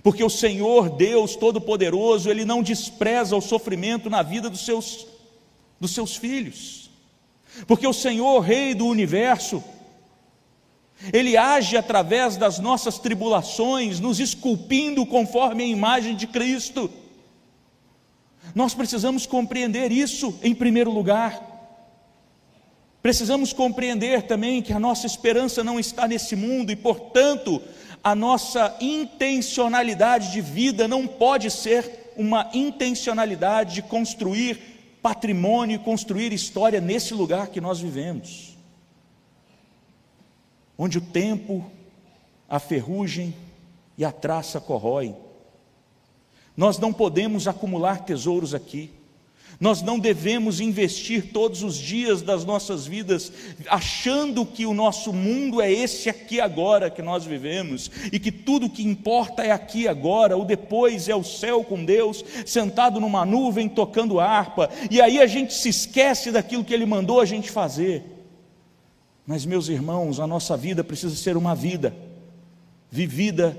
porque 0.00 0.22
o 0.22 0.30
Senhor 0.30 0.90
Deus 0.90 1.34
Todo-Poderoso, 1.34 2.30
Ele 2.30 2.44
não 2.44 2.62
despreza 2.62 3.34
o 3.34 3.40
sofrimento 3.40 4.08
na 4.08 4.22
vida 4.22 4.48
dos 4.48 4.64
seus, 4.64 5.08
dos 5.80 5.90
seus 5.90 6.14
filhos, 6.14 6.88
porque 7.66 7.84
o 7.84 7.92
Senhor, 7.92 8.38
Rei 8.38 8.72
do 8.72 8.86
universo, 8.86 9.60
Ele 11.12 11.36
age 11.36 11.76
através 11.76 12.36
das 12.36 12.60
nossas 12.60 12.96
tribulações, 13.00 13.98
nos 13.98 14.20
esculpindo 14.20 15.04
conforme 15.04 15.64
a 15.64 15.66
imagem 15.66 16.14
de 16.14 16.28
Cristo. 16.28 16.88
Nós 18.54 18.74
precisamos 18.74 19.26
compreender 19.26 19.92
isso 19.92 20.36
em 20.42 20.54
primeiro 20.54 20.90
lugar. 20.90 21.52
Precisamos 23.00 23.52
compreender 23.52 24.22
também 24.22 24.62
que 24.62 24.72
a 24.72 24.80
nossa 24.80 25.06
esperança 25.06 25.62
não 25.62 25.78
está 25.78 26.08
nesse 26.08 26.34
mundo 26.34 26.72
e, 26.72 26.76
portanto, 26.76 27.62
a 28.02 28.14
nossa 28.14 28.76
intencionalidade 28.80 30.32
de 30.32 30.40
vida 30.40 30.88
não 30.88 31.06
pode 31.06 31.50
ser 31.50 32.12
uma 32.16 32.50
intencionalidade 32.52 33.74
de 33.74 33.82
construir 33.82 34.74
patrimônio 35.04 35.78
construir 35.80 36.32
história 36.32 36.80
nesse 36.80 37.12
lugar 37.12 37.48
que 37.48 37.60
nós 37.60 37.78
vivemos, 37.78 38.56
onde 40.78 40.96
o 40.96 41.00
tempo, 41.02 41.70
a 42.48 42.58
ferrugem 42.58 43.34
e 43.98 44.04
a 44.04 44.10
traça 44.10 44.58
corroem. 44.58 45.14
Nós 46.56 46.78
não 46.78 46.92
podemos 46.92 47.48
acumular 47.48 48.04
tesouros 48.04 48.54
aqui. 48.54 48.90
Nós 49.60 49.82
não 49.82 49.98
devemos 49.98 50.60
investir 50.60 51.32
todos 51.32 51.62
os 51.62 51.76
dias 51.76 52.22
das 52.22 52.44
nossas 52.44 52.86
vidas 52.86 53.32
achando 53.68 54.44
que 54.44 54.66
o 54.66 54.74
nosso 54.74 55.12
mundo 55.12 55.60
é 55.60 55.70
esse 55.72 56.08
aqui 56.08 56.40
agora 56.40 56.90
que 56.90 57.00
nós 57.00 57.24
vivemos 57.24 57.90
e 58.12 58.18
que 58.18 58.32
tudo 58.32 58.68
que 58.68 58.84
importa 58.84 59.44
é 59.44 59.52
aqui 59.52 59.86
agora, 59.86 60.36
o 60.36 60.44
depois 60.44 61.08
é 61.08 61.14
o 61.14 61.22
céu 61.22 61.62
com 61.62 61.84
Deus, 61.84 62.24
sentado 62.44 63.00
numa 63.00 63.24
nuvem 63.24 63.68
tocando 63.68 64.18
harpa, 64.18 64.68
e 64.90 65.00
aí 65.00 65.20
a 65.20 65.26
gente 65.26 65.54
se 65.54 65.68
esquece 65.68 66.32
daquilo 66.32 66.64
que 66.64 66.74
Ele 66.74 66.86
mandou 66.86 67.20
a 67.20 67.24
gente 67.24 67.50
fazer. 67.50 68.02
Mas, 69.26 69.46
meus 69.46 69.68
irmãos, 69.68 70.20
a 70.20 70.26
nossa 70.26 70.56
vida 70.56 70.84
precisa 70.84 71.14
ser 71.14 71.36
uma 71.36 71.54
vida 71.54 71.94
vivida 72.90 73.56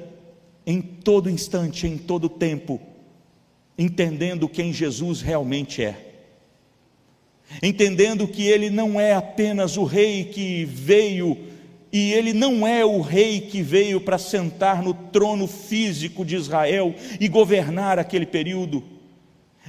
em 0.66 0.82
todo 0.82 1.30
instante, 1.30 1.86
em 1.86 1.98
todo 1.98 2.28
tempo, 2.28 2.82
entendendo 3.78 4.50
quem 4.50 4.74
Jesus 4.74 5.22
realmente 5.22 5.84
é. 5.84 6.14
Entendendo 7.62 8.28
que 8.28 8.44
ele 8.44 8.72
não 8.72 9.00
é 9.00 9.14
apenas 9.14 9.78
o 9.78 9.84
rei 9.84 10.26
que 10.26 10.66
veio, 10.66 11.38
e 11.92 12.12
ele 12.12 12.34
não 12.34 12.66
é 12.66 12.84
o 12.84 13.00
rei 13.00 13.42
que 13.42 13.62
veio 13.62 14.02
para 14.02 14.18
sentar 14.18 14.82
no 14.82 14.94
trono 14.94 15.46
físico 15.48 16.26
de 16.26 16.36
Israel 16.36 16.96
e 17.20 17.28
governar 17.28 18.00
aquele 18.00 18.26
período. 18.26 18.84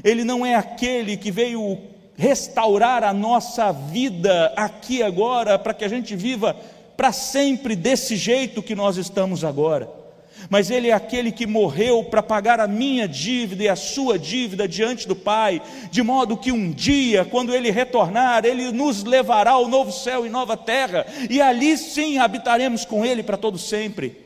Ele 0.02 0.24
não 0.24 0.44
é 0.44 0.54
aquele 0.54 1.16
que 1.16 1.30
veio 1.30 1.78
restaurar 2.16 3.04
a 3.04 3.12
nossa 3.12 3.70
vida 3.70 4.46
aqui 4.56 5.02
agora, 5.02 5.58
para 5.58 5.74
que 5.74 5.84
a 5.84 5.88
gente 5.88 6.16
viva 6.16 6.56
para 6.96 7.12
sempre 7.12 7.76
desse 7.76 8.16
jeito 8.16 8.62
que 8.62 8.74
nós 8.74 8.96
estamos 8.96 9.44
agora 9.44 10.05
mas 10.48 10.70
Ele 10.70 10.88
é 10.88 10.92
aquele 10.92 11.32
que 11.32 11.46
morreu 11.46 12.04
para 12.04 12.22
pagar 12.22 12.60
a 12.60 12.66
minha 12.66 13.08
dívida 13.08 13.64
e 13.64 13.68
a 13.68 13.76
sua 13.76 14.18
dívida 14.18 14.68
diante 14.68 15.06
do 15.06 15.16
Pai, 15.16 15.60
de 15.90 16.02
modo 16.02 16.36
que 16.36 16.52
um 16.52 16.70
dia, 16.70 17.24
quando 17.24 17.54
Ele 17.54 17.70
retornar, 17.70 18.44
Ele 18.44 18.70
nos 18.72 19.04
levará 19.04 19.52
ao 19.52 19.68
novo 19.68 19.92
céu 19.92 20.26
e 20.26 20.28
nova 20.28 20.56
terra, 20.56 21.06
e 21.28 21.40
ali 21.40 21.76
sim 21.76 22.18
habitaremos 22.18 22.84
com 22.84 23.04
Ele 23.04 23.22
para 23.22 23.36
todo 23.36 23.58
sempre. 23.58 24.24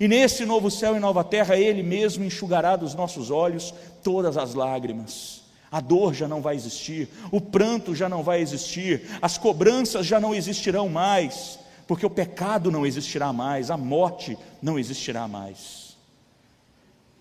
E 0.00 0.08
nesse 0.08 0.44
novo 0.44 0.70
céu 0.70 0.96
e 0.96 1.00
nova 1.00 1.22
terra, 1.22 1.56
Ele 1.56 1.82
mesmo 1.82 2.24
enxugará 2.24 2.76
dos 2.76 2.94
nossos 2.94 3.30
olhos 3.30 3.72
todas 4.02 4.36
as 4.36 4.54
lágrimas. 4.54 5.44
A 5.70 5.80
dor 5.80 6.14
já 6.14 6.26
não 6.28 6.40
vai 6.40 6.54
existir, 6.54 7.08
o 7.30 7.40
pranto 7.40 7.94
já 7.94 8.08
não 8.08 8.22
vai 8.22 8.40
existir, 8.40 9.02
as 9.20 9.36
cobranças 9.36 10.06
já 10.06 10.18
não 10.18 10.34
existirão 10.34 10.88
mais 10.88 11.58
porque 11.86 12.04
o 12.04 12.10
pecado 12.10 12.70
não 12.70 12.84
existirá 12.84 13.32
mais, 13.32 13.70
a 13.70 13.76
morte 13.76 14.36
não 14.60 14.78
existirá 14.78 15.28
mais. 15.28 15.96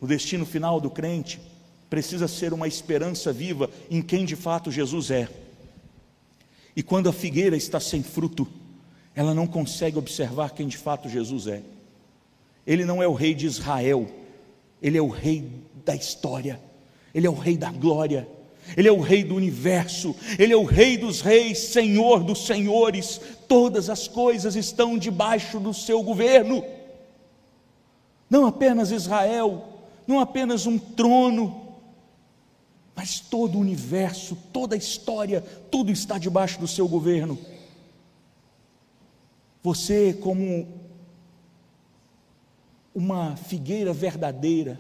O 0.02 0.08
destino 0.08 0.46
final 0.46 0.82
do 0.82 0.90
crente 0.90 1.40
precisa 1.90 2.28
ser 2.28 2.52
uma 2.52 2.68
esperança 2.68 3.32
viva 3.32 3.70
em 3.90 4.02
quem 4.02 4.26
de 4.26 4.36
fato 4.36 4.72
Jesus 4.72 5.12
é. 5.12 5.30
E 6.76 6.84
quando 6.84 7.08
a 7.08 7.14
figueira 7.14 7.56
está 7.56 7.80
sem 7.80 8.04
fruto, 8.04 8.48
ela 9.16 9.34
não 9.34 9.48
consegue 9.48 9.98
observar 9.98 10.52
quem 10.52 10.68
de 10.68 10.78
fato 10.78 11.08
Jesus 11.08 11.48
é. 11.48 11.62
Ele 12.68 12.84
não 12.84 13.02
é 13.02 13.08
o 13.08 13.14
rei 13.14 13.34
de 13.34 13.46
Israel, 13.46 14.08
ele 14.82 14.98
é 14.98 15.02
o 15.02 15.08
rei 15.08 15.50
da 15.86 15.96
história, 15.96 16.60
ele 17.14 17.28
é 17.28 17.30
o 17.30 17.36
rei 17.36 17.56
da 17.56 17.72
glória, 17.72 18.28
ele 18.76 18.88
é 18.88 18.92
o 18.92 19.00
rei 19.00 19.24
do 19.24 19.36
universo, 19.36 20.16
ele 20.40 20.54
é 20.54 20.58
o 20.58 20.64
rei 20.64 20.98
dos 20.98 21.22
reis, 21.22 21.60
senhor 21.60 22.24
dos 22.24 22.46
senhores, 22.46 23.20
todas 23.48 23.90
as 23.90 24.08
coisas 24.08 24.56
estão 24.56 24.98
debaixo 24.98 25.60
do 25.60 25.74
seu 25.74 26.02
governo. 26.02 26.64
Não 28.30 28.46
apenas 28.46 28.92
Israel, 28.92 29.66
não 30.08 30.20
apenas 30.20 30.66
um 30.66 30.78
trono, 30.78 31.76
mas 32.96 33.20
todo 33.20 33.58
o 33.58 33.62
universo, 33.62 34.38
toda 34.52 34.76
a 34.76 34.78
história, 34.78 35.42
tudo 35.70 35.92
está 35.92 36.18
debaixo 36.18 36.60
do 36.60 36.68
seu 36.68 36.88
governo. 36.88 37.38
Você, 39.62 40.14
como 40.14 40.68
uma 42.94 43.36
figueira 43.36 43.92
verdadeira, 43.92 44.80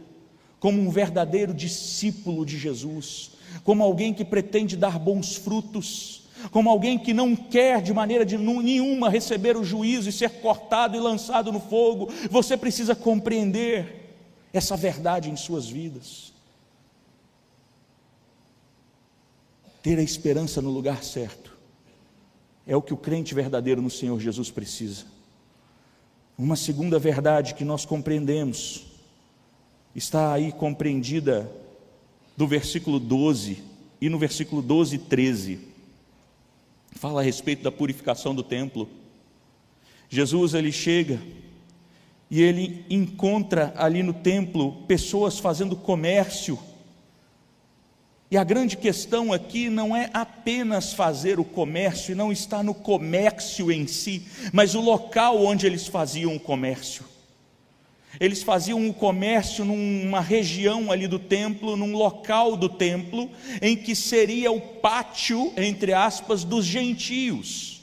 como 0.59 0.81
um 0.81 0.89
verdadeiro 0.89 1.53
discípulo 1.53 2.45
de 2.45 2.57
Jesus, 2.57 3.31
como 3.63 3.83
alguém 3.83 4.13
que 4.13 4.25
pretende 4.25 4.75
dar 4.75 4.99
bons 4.99 5.35
frutos, 5.35 6.23
como 6.51 6.69
alguém 6.69 6.97
que 6.97 7.13
não 7.13 7.35
quer 7.35 7.81
de 7.81 7.93
maneira 7.93 8.25
de 8.25 8.37
nenhuma 8.37 9.09
receber 9.09 9.57
o 9.57 9.63
juízo 9.63 10.09
e 10.09 10.13
ser 10.13 10.29
cortado 10.41 10.95
e 10.95 10.99
lançado 10.99 11.51
no 11.51 11.59
fogo, 11.59 12.09
você 12.29 12.55
precisa 12.57 12.95
compreender 12.95 14.13
essa 14.53 14.75
verdade 14.75 15.29
em 15.29 15.35
suas 15.35 15.67
vidas. 15.67 16.33
Ter 19.81 19.99
a 19.99 20.03
esperança 20.03 20.61
no 20.61 20.69
lugar 20.69 21.03
certo 21.03 21.55
é 22.65 22.75
o 22.75 22.81
que 22.81 22.93
o 22.93 22.97
crente 22.97 23.35
verdadeiro 23.35 23.81
no 23.81 23.89
Senhor 23.89 24.19
Jesus 24.19 24.49
precisa. 24.49 25.05
Uma 26.37 26.55
segunda 26.55 26.99
verdade 26.99 27.53
que 27.53 27.63
nós 27.63 27.85
compreendemos 27.85 28.87
está 29.95 30.33
aí 30.33 30.51
compreendida 30.51 31.49
do 32.35 32.47
versículo 32.47 32.99
12 32.99 33.63
e 34.01 34.09
no 34.09 34.19
versículo 34.19 34.61
12 34.61 34.95
e 34.95 34.99
13. 34.99 35.59
Fala 36.91 37.21
a 37.21 37.23
respeito 37.23 37.63
da 37.63 37.71
purificação 37.71 38.33
do 38.33 38.43
templo. 38.43 38.89
Jesus 40.09 40.53
ele 40.53 40.71
chega 40.71 41.21
e 42.29 42.41
ele 42.41 42.85
encontra 42.89 43.73
ali 43.77 44.01
no 44.01 44.13
templo 44.13 44.83
pessoas 44.87 45.39
fazendo 45.39 45.75
comércio. 45.75 46.57
E 48.29 48.37
a 48.37 48.43
grande 48.43 48.75
questão 48.75 49.31
aqui 49.31 49.69
não 49.69 49.95
é 49.95 50.09
apenas 50.13 50.93
fazer 50.93 51.39
o 51.39 51.45
comércio, 51.45 52.15
não 52.15 52.31
está 52.31 52.63
no 52.63 52.73
comércio 52.73 53.71
em 53.71 53.85
si, 53.85 54.25
mas 54.51 54.73
o 54.73 54.81
local 54.81 55.43
onde 55.43 55.65
eles 55.65 55.87
faziam 55.87 56.35
o 56.35 56.39
comércio. 56.39 57.05
Eles 58.19 58.43
faziam 58.43 58.87
o 58.87 58.93
comércio 58.93 59.65
numa 59.65 60.21
região 60.21 60.91
ali 60.91 61.07
do 61.07 61.19
templo, 61.19 61.75
num 61.75 61.95
local 61.95 62.55
do 62.55 62.69
templo, 62.69 63.29
em 63.61 63.75
que 63.75 63.95
seria 63.95 64.51
o 64.51 64.61
pátio, 64.61 65.51
entre 65.57 65.93
aspas, 65.93 66.43
dos 66.43 66.65
gentios, 66.65 67.81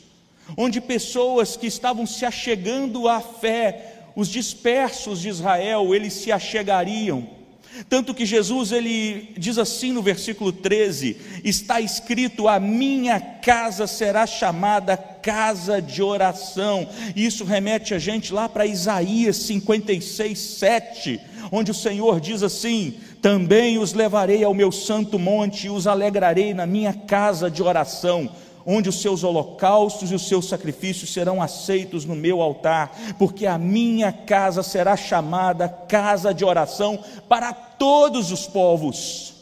onde 0.56 0.80
pessoas 0.80 1.56
que 1.56 1.66
estavam 1.66 2.06
se 2.06 2.24
achegando 2.24 3.08
à 3.08 3.20
fé, 3.20 4.04
os 4.14 4.28
dispersos 4.28 5.20
de 5.20 5.28
Israel, 5.28 5.94
eles 5.94 6.12
se 6.12 6.30
achegariam 6.30 7.41
tanto 7.88 8.14
que 8.14 8.26
Jesus 8.26 8.70
ele 8.70 9.32
diz 9.36 9.58
assim 9.58 9.92
no 9.92 10.02
versículo 10.02 10.52
13: 10.52 11.16
está 11.44 11.80
escrito: 11.80 12.48
A 12.48 12.60
minha 12.60 13.18
casa 13.20 13.86
será 13.86 14.26
chamada 14.26 14.96
casa 14.96 15.80
de 15.80 16.02
oração. 16.02 16.88
E 17.16 17.24
isso 17.24 17.44
remete 17.44 17.94
a 17.94 17.98
gente 17.98 18.32
lá 18.32 18.48
para 18.48 18.66
Isaías 18.66 19.36
56, 19.36 20.38
7, 20.38 21.20
onde 21.50 21.70
o 21.70 21.74
Senhor 21.74 22.20
diz 22.20 22.42
assim: 22.42 22.94
Também 23.20 23.78
os 23.78 23.94
levarei 23.94 24.44
ao 24.44 24.54
meu 24.54 24.70
santo 24.70 25.18
monte 25.18 25.66
e 25.66 25.70
os 25.70 25.86
alegrarei 25.86 26.52
na 26.52 26.66
minha 26.66 26.92
casa 26.92 27.50
de 27.50 27.62
oração 27.62 28.30
onde 28.66 28.88
os 28.88 29.00
seus 29.00 29.24
holocaustos 29.24 30.10
e 30.10 30.14
os 30.14 30.26
seus 30.28 30.48
sacrifícios 30.48 31.12
serão 31.12 31.42
aceitos 31.42 32.04
no 32.04 32.14
meu 32.14 32.40
altar, 32.40 32.92
porque 33.18 33.46
a 33.46 33.58
minha 33.58 34.12
casa 34.12 34.62
será 34.62 34.96
chamada 34.96 35.68
casa 35.68 36.32
de 36.32 36.44
oração 36.44 36.98
para 37.28 37.52
todos 37.52 38.30
os 38.30 38.46
povos. 38.46 39.34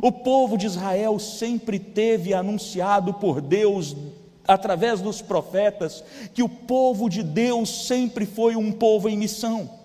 O 0.00 0.10
povo 0.10 0.56
de 0.56 0.66
Israel 0.66 1.18
sempre 1.18 1.78
teve 1.78 2.32
anunciado 2.32 3.12
por 3.14 3.40
Deus, 3.40 3.94
através 4.46 5.00
dos 5.00 5.20
profetas, 5.20 6.02
que 6.32 6.42
o 6.42 6.48
povo 6.48 7.10
de 7.10 7.22
Deus 7.22 7.86
sempre 7.86 8.24
foi 8.24 8.56
um 8.56 8.72
povo 8.72 9.08
em 9.08 9.16
missão. 9.16 9.81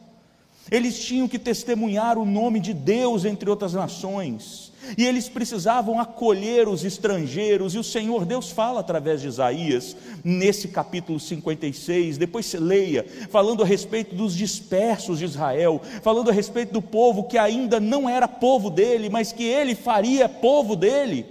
Eles 0.71 0.99
tinham 0.99 1.27
que 1.27 1.39
testemunhar 1.39 2.17
o 2.17 2.25
nome 2.25 2.59
de 2.59 2.73
Deus 2.73 3.25
entre 3.25 3.49
outras 3.49 3.73
nações 3.73 4.67
e 4.95 5.05
eles 5.05 5.27
precisavam 5.27 5.99
acolher 5.99 6.67
os 6.67 6.85
estrangeiros, 6.85 7.73
e 7.73 7.79
o 7.79 7.83
Senhor 7.83 8.25
Deus 8.25 8.51
fala 8.51 8.79
através 8.79 9.21
de 9.21 9.27
Isaías, 9.27 9.97
nesse 10.23 10.67
capítulo 10.67 11.19
56, 11.19 12.17
depois 12.17 12.45
você 12.45 12.59
leia, 12.59 13.05
falando 13.29 13.63
a 13.63 13.65
respeito 13.65 14.15
dos 14.15 14.35
dispersos 14.35 15.19
de 15.19 15.25
Israel, 15.25 15.81
falando 16.01 16.29
a 16.29 16.33
respeito 16.33 16.71
do 16.71 16.81
povo 16.81 17.23
que 17.23 17.37
ainda 17.37 17.79
não 17.79 18.07
era 18.07 18.27
povo 18.27 18.69
dele, 18.69 19.09
mas 19.09 19.31
que 19.31 19.43
ele 19.43 19.75
faria 19.75 20.29
povo 20.29 20.75
dele. 20.75 21.25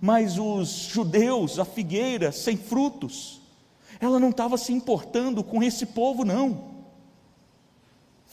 Mas 0.00 0.38
os 0.38 0.68
judeus, 0.68 1.58
a 1.58 1.64
figueira 1.64 2.30
sem 2.30 2.56
frutos, 2.56 3.40
ela 4.00 4.20
não 4.20 4.30
estava 4.30 4.58
se 4.58 4.72
importando 4.72 5.42
com 5.42 5.62
esse 5.62 5.86
povo, 5.86 6.24
não. 6.24 6.75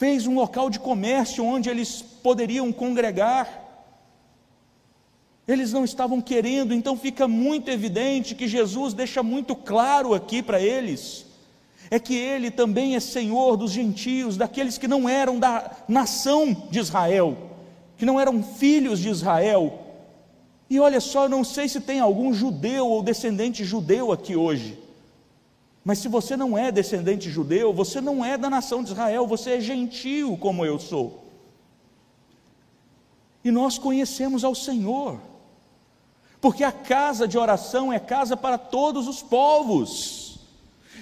Fez 0.03 0.27
um 0.27 0.35
local 0.35 0.69
de 0.69 0.81
comércio 0.81 1.45
onde 1.45 1.69
eles 1.69 2.01
poderiam 2.01 2.73
congregar, 2.73 3.47
eles 5.47 5.71
não 5.71 5.85
estavam 5.85 6.19
querendo, 6.19 6.73
então 6.73 6.97
fica 6.97 7.25
muito 7.25 7.71
evidente 7.71 8.35
que 8.35 8.45
Jesus 8.45 8.93
deixa 8.93 9.23
muito 9.23 9.55
claro 9.55 10.13
aqui 10.13 10.43
para 10.43 10.61
eles, 10.61 11.25
é 11.89 11.97
que 11.99 12.17
Ele 12.17 12.51
também 12.51 12.97
é 12.97 12.99
Senhor 12.99 13.55
dos 13.55 13.71
gentios, 13.71 14.35
daqueles 14.35 14.77
que 14.77 14.89
não 14.89 15.07
eram 15.07 15.39
da 15.39 15.71
nação 15.87 16.51
de 16.69 16.79
Israel, 16.79 17.37
que 17.97 18.05
não 18.05 18.19
eram 18.19 18.43
filhos 18.43 18.99
de 18.99 19.07
Israel. 19.07 19.85
E 20.69 20.81
olha 20.81 20.99
só, 20.99 21.29
não 21.29 21.45
sei 21.45 21.69
se 21.69 21.79
tem 21.79 22.01
algum 22.01 22.33
judeu 22.33 22.89
ou 22.89 23.01
descendente 23.01 23.63
judeu 23.63 24.11
aqui 24.11 24.35
hoje, 24.35 24.77
mas 25.83 25.99
se 25.99 26.07
você 26.07 26.37
não 26.37 26.57
é 26.57 26.71
descendente 26.71 27.29
judeu, 27.29 27.73
você 27.73 27.99
não 27.99 28.23
é 28.23 28.37
da 28.37 28.49
nação 28.49 28.83
de 28.83 28.91
Israel, 28.91 29.27
você 29.27 29.51
é 29.51 29.61
gentio 29.61 30.37
como 30.37 30.65
eu 30.65 30.79
sou. 30.79 31.23
E 33.43 33.51
nós 33.51 33.77
conhecemos 33.77 34.43
ao 34.43 34.55
Senhor 34.55 35.19
porque 36.43 36.65
a 36.65 36.73
casa 36.73 37.25
de 37.25 37.37
oração 37.37 37.91
é 37.93 37.97
casa 37.97 38.35
para 38.35 38.57
todos 38.57 39.07
os 39.07 39.21
povos. 39.21 40.39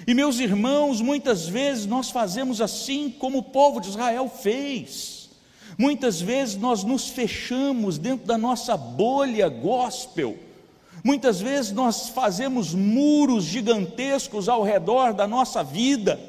E 0.06 0.14
meus 0.14 0.40
irmãos, 0.40 1.02
muitas 1.02 1.48
vezes 1.48 1.88
nós 1.88 2.12
fazemos 2.12 2.62
assim 2.62 3.10
como 3.10 3.40
o 3.40 3.44
povo 3.44 3.82
de 3.82 3.90
Israel 3.90 4.30
fez. 4.30 5.32
Muitas 5.80 6.22
vezes 6.22 6.58
nós 6.58 6.84
nos 6.84 7.10
fechamos 7.10 7.98
dentro 7.98 8.28
da 8.28 8.38
nossa 8.38 8.78
bolha 8.78 9.50
gospel. 9.50 10.38
Muitas 11.04 11.42
vezes 11.42 11.72
nós 11.72 12.10
fazemos 12.10 12.74
muros 12.74 13.44
gigantescos 13.44 14.48
ao 14.48 14.64
redor 14.64 15.14
da 15.14 15.28
nossa 15.28 15.64
vida, 15.64 16.20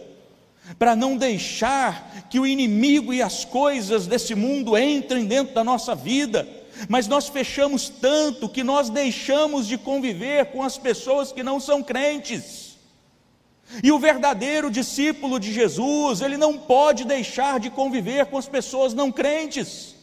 para 0.78 0.96
não 0.96 1.16
deixar 1.16 2.26
que 2.30 2.38
o 2.38 2.46
inimigo 2.46 3.12
e 3.12 3.20
as 3.20 3.44
coisas 3.44 4.06
desse 4.06 4.34
mundo 4.34 4.78
entrem 4.78 5.26
dentro 5.26 5.54
da 5.54 5.64
nossa 5.64 5.94
vida 5.94 6.46
mas 6.88 7.06
nós 7.06 7.28
fechamos 7.28 7.88
tanto 7.88 8.48
que 8.48 8.64
nós 8.64 8.88
deixamos 8.88 9.66
de 9.66 9.76
conviver 9.78 10.46
com 10.46 10.62
as 10.62 10.78
pessoas 10.78 11.32
que 11.32 11.42
não 11.42 11.60
são 11.60 11.82
crentes. 11.82 12.76
E 13.82 13.90
o 13.90 13.98
verdadeiro 13.98 14.70
discípulo 14.70 15.38
de 15.38 15.52
Jesus, 15.52 16.20
ele 16.20 16.36
não 16.36 16.58
pode 16.58 17.04
deixar 17.04 17.58
de 17.58 17.70
conviver 17.70 18.26
com 18.26 18.36
as 18.36 18.48
pessoas 18.48 18.92
não 18.92 19.10
crentes, 19.10 19.94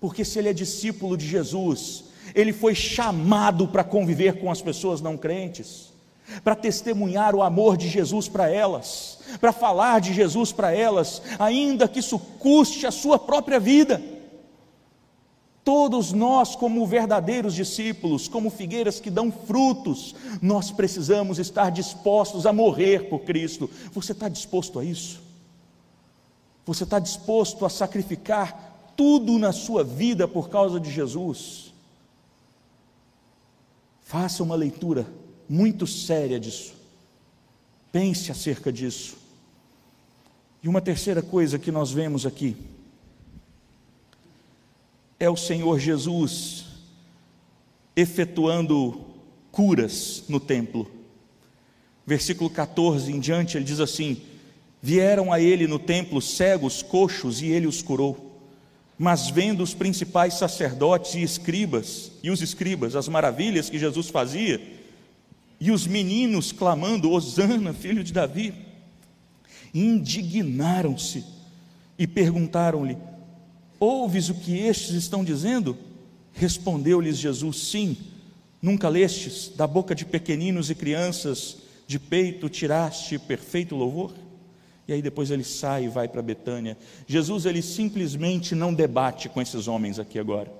porque 0.00 0.24
se 0.24 0.38
ele 0.38 0.50
é 0.50 0.52
discípulo 0.52 1.16
de 1.16 1.26
Jesus, 1.26 2.04
ele 2.34 2.52
foi 2.52 2.74
chamado 2.74 3.68
para 3.68 3.84
conviver 3.84 4.40
com 4.40 4.50
as 4.50 4.62
pessoas 4.62 5.00
não 5.00 5.16
crentes, 5.16 5.92
para 6.42 6.54
testemunhar 6.54 7.34
o 7.34 7.42
amor 7.42 7.76
de 7.76 7.88
Jesus 7.88 8.28
para 8.28 8.48
elas, 8.48 9.18
para 9.40 9.52
falar 9.52 10.00
de 10.00 10.14
Jesus 10.14 10.52
para 10.52 10.72
elas, 10.72 11.22
ainda 11.38 11.88
que 11.88 12.00
isso 12.00 12.18
custe 12.18 12.86
a 12.86 12.90
sua 12.90 13.18
própria 13.18 13.60
vida. 13.60 14.02
Todos 15.64 16.12
nós, 16.12 16.56
como 16.56 16.84
verdadeiros 16.86 17.54
discípulos, 17.54 18.26
como 18.26 18.50
figueiras 18.50 18.98
que 18.98 19.10
dão 19.10 19.30
frutos, 19.30 20.14
nós 20.40 20.72
precisamos 20.72 21.38
estar 21.38 21.70
dispostos 21.70 22.46
a 22.46 22.52
morrer 22.52 23.08
por 23.08 23.20
Cristo. 23.20 23.70
Você 23.92 24.10
está 24.10 24.28
disposto 24.28 24.80
a 24.80 24.84
isso? 24.84 25.20
Você 26.66 26.82
está 26.82 26.98
disposto 26.98 27.64
a 27.64 27.70
sacrificar 27.70 28.92
tudo 28.96 29.38
na 29.38 29.52
sua 29.52 29.84
vida 29.84 30.26
por 30.26 30.48
causa 30.48 30.80
de 30.80 30.90
Jesus? 30.90 31.71
Faça 34.12 34.42
uma 34.42 34.54
leitura 34.54 35.06
muito 35.48 35.86
séria 35.86 36.38
disso. 36.38 36.74
Pense 37.90 38.30
acerca 38.30 38.70
disso. 38.70 39.16
E 40.62 40.68
uma 40.68 40.82
terceira 40.82 41.22
coisa 41.22 41.58
que 41.58 41.72
nós 41.72 41.90
vemos 41.90 42.26
aqui 42.26 42.54
é 45.18 45.30
o 45.30 45.36
Senhor 45.36 45.78
Jesus 45.78 46.66
efetuando 47.96 49.02
curas 49.50 50.24
no 50.28 50.38
templo. 50.38 50.90
Versículo 52.06 52.50
14 52.50 53.10
em 53.10 53.18
diante, 53.18 53.56
ele 53.56 53.64
diz 53.64 53.80
assim: 53.80 54.20
Vieram 54.82 55.32
a 55.32 55.40
ele 55.40 55.66
no 55.66 55.78
templo 55.78 56.20
cegos, 56.20 56.82
coxos, 56.82 57.40
e 57.40 57.46
ele 57.46 57.66
os 57.66 57.80
curou. 57.80 58.31
Mas 59.02 59.28
vendo 59.28 59.64
os 59.64 59.74
principais 59.74 60.34
sacerdotes 60.34 61.16
e 61.16 61.24
escribas, 61.24 62.12
e 62.22 62.30
os 62.30 62.40
escribas, 62.40 62.94
as 62.94 63.08
maravilhas 63.08 63.68
que 63.68 63.76
Jesus 63.76 64.08
fazia, 64.08 64.62
e 65.58 65.72
os 65.72 65.88
meninos 65.88 66.52
clamando: 66.52 67.10
Hosana, 67.10 67.72
filho 67.72 68.04
de 68.04 68.12
Davi, 68.12 68.54
indignaram-se 69.74 71.24
e 71.98 72.06
perguntaram-lhe: 72.06 72.96
Ouves 73.80 74.28
o 74.28 74.34
que 74.34 74.56
estes 74.56 74.94
estão 74.94 75.24
dizendo? 75.24 75.76
Respondeu-lhes 76.32 77.18
Jesus: 77.18 77.56
Sim. 77.56 77.96
Nunca 78.62 78.88
lestes 78.88 79.50
da 79.56 79.66
boca 79.66 79.96
de 79.96 80.04
pequeninos 80.04 80.70
e 80.70 80.76
crianças 80.76 81.56
de 81.88 81.98
peito 81.98 82.48
tiraste 82.48 83.18
perfeito 83.18 83.74
louvor? 83.74 84.12
E 84.86 84.92
aí 84.92 85.00
depois 85.00 85.30
ele 85.30 85.44
sai 85.44 85.84
e 85.84 85.88
vai 85.88 86.08
para 86.08 86.22
Betânia. 86.22 86.76
Jesus 87.06 87.46
ele 87.46 87.62
simplesmente 87.62 88.54
não 88.54 88.74
debate 88.74 89.28
com 89.28 89.40
esses 89.40 89.68
homens 89.68 89.98
aqui 89.98 90.18
agora. 90.18 90.52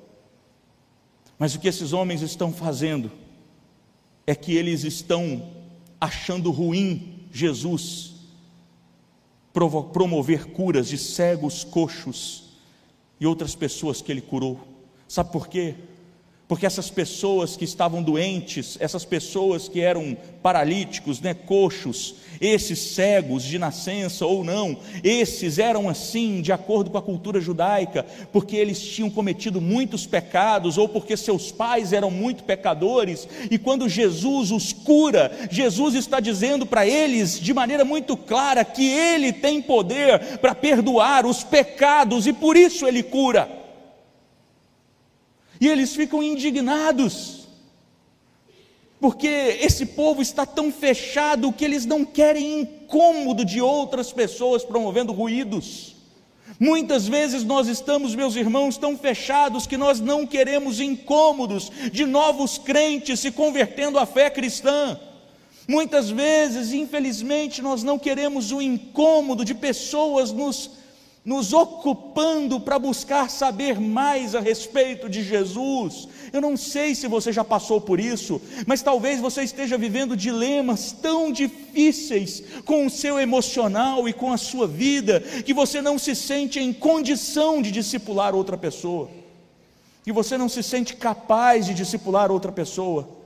Mas 1.38 1.54
o 1.54 1.58
que 1.58 1.68
esses 1.68 1.92
homens 1.92 2.22
estão 2.22 2.52
fazendo 2.52 3.10
é 4.26 4.34
que 4.34 4.54
eles 4.54 4.84
estão 4.84 5.50
achando 6.00 6.50
ruim 6.50 7.26
Jesus 7.32 8.12
promover 9.52 10.46
curas 10.46 10.88
de 10.88 10.96
cegos, 10.96 11.64
coxos 11.64 12.44
e 13.20 13.26
outras 13.26 13.54
pessoas 13.54 14.00
que 14.00 14.10
ele 14.10 14.20
curou. 14.20 14.60
Sabe 15.06 15.30
por 15.30 15.48
quê? 15.48 15.74
Porque 16.52 16.66
essas 16.66 16.90
pessoas 16.90 17.56
que 17.56 17.64
estavam 17.64 18.02
doentes, 18.02 18.76
essas 18.78 19.06
pessoas 19.06 19.70
que 19.70 19.80
eram 19.80 20.14
paralíticos, 20.42 21.18
né, 21.18 21.32
coxos, 21.32 22.16
esses 22.42 22.78
cegos 22.78 23.42
de 23.42 23.58
nascença 23.58 24.26
ou 24.26 24.44
não, 24.44 24.76
esses 25.02 25.58
eram 25.58 25.88
assim, 25.88 26.42
de 26.42 26.52
acordo 26.52 26.90
com 26.90 26.98
a 26.98 27.02
cultura 27.02 27.40
judaica, 27.40 28.04
porque 28.30 28.54
eles 28.54 28.78
tinham 28.82 29.08
cometido 29.08 29.62
muitos 29.62 30.04
pecados 30.04 30.76
ou 30.76 30.86
porque 30.86 31.16
seus 31.16 31.50
pais 31.50 31.90
eram 31.90 32.10
muito 32.10 32.44
pecadores, 32.44 33.26
e 33.50 33.56
quando 33.56 33.88
Jesus 33.88 34.50
os 34.50 34.74
cura, 34.74 35.32
Jesus 35.50 35.94
está 35.94 36.20
dizendo 36.20 36.66
para 36.66 36.86
eles 36.86 37.40
de 37.40 37.54
maneira 37.54 37.82
muito 37.82 38.14
clara 38.14 38.62
que 38.62 38.86
ele 38.86 39.32
tem 39.32 39.62
poder 39.62 40.36
para 40.36 40.54
perdoar 40.54 41.24
os 41.24 41.42
pecados 41.42 42.26
e 42.26 42.32
por 42.34 42.58
isso 42.58 42.86
ele 42.86 43.02
cura 43.02 43.61
e 45.62 45.68
eles 45.68 45.94
ficam 45.94 46.20
indignados, 46.20 47.46
porque 49.00 49.28
esse 49.28 49.86
povo 49.86 50.20
está 50.20 50.44
tão 50.44 50.72
fechado 50.72 51.52
que 51.52 51.64
eles 51.64 51.86
não 51.86 52.04
querem 52.04 52.62
incômodo 52.62 53.44
de 53.44 53.60
outras 53.60 54.10
pessoas 54.10 54.64
promovendo 54.64 55.12
ruídos. 55.12 55.94
Muitas 56.58 57.06
vezes 57.06 57.44
nós 57.44 57.68
estamos, 57.68 58.12
meus 58.12 58.34
irmãos, 58.34 58.76
tão 58.76 58.98
fechados 58.98 59.64
que 59.64 59.76
nós 59.76 60.00
não 60.00 60.26
queremos 60.26 60.80
incômodos 60.80 61.70
de 61.92 62.04
novos 62.04 62.58
crentes 62.58 63.20
se 63.20 63.30
convertendo 63.30 64.00
à 64.00 64.04
fé 64.04 64.28
cristã. 64.30 64.98
Muitas 65.68 66.10
vezes, 66.10 66.72
infelizmente, 66.72 67.62
nós 67.62 67.84
não 67.84 68.00
queremos 68.00 68.50
o 68.50 68.60
incômodo 68.60 69.44
de 69.44 69.54
pessoas 69.54 70.32
nos 70.32 70.81
nos 71.24 71.52
ocupando 71.52 72.58
para 72.58 72.78
buscar 72.78 73.30
saber 73.30 73.80
mais 73.80 74.34
a 74.34 74.40
respeito 74.40 75.08
de 75.08 75.22
Jesus. 75.22 76.08
Eu 76.32 76.40
não 76.40 76.56
sei 76.56 76.94
se 76.94 77.06
você 77.06 77.32
já 77.32 77.44
passou 77.44 77.80
por 77.80 78.00
isso, 78.00 78.40
mas 78.66 78.82
talvez 78.82 79.20
você 79.20 79.42
esteja 79.42 79.78
vivendo 79.78 80.16
dilemas 80.16 80.90
tão 80.90 81.30
difíceis 81.30 82.42
com 82.64 82.86
o 82.86 82.90
seu 82.90 83.20
emocional 83.20 84.08
e 84.08 84.12
com 84.12 84.32
a 84.32 84.36
sua 84.36 84.66
vida, 84.66 85.20
que 85.20 85.54
você 85.54 85.80
não 85.80 85.96
se 85.96 86.14
sente 86.16 86.58
em 86.58 86.72
condição 86.72 87.62
de 87.62 87.70
discipular 87.70 88.34
outra 88.34 88.56
pessoa, 88.56 89.08
que 90.04 90.12
você 90.12 90.36
não 90.36 90.48
se 90.48 90.62
sente 90.62 90.96
capaz 90.96 91.66
de 91.66 91.74
discipular 91.74 92.32
outra 92.32 92.50
pessoa 92.50 93.21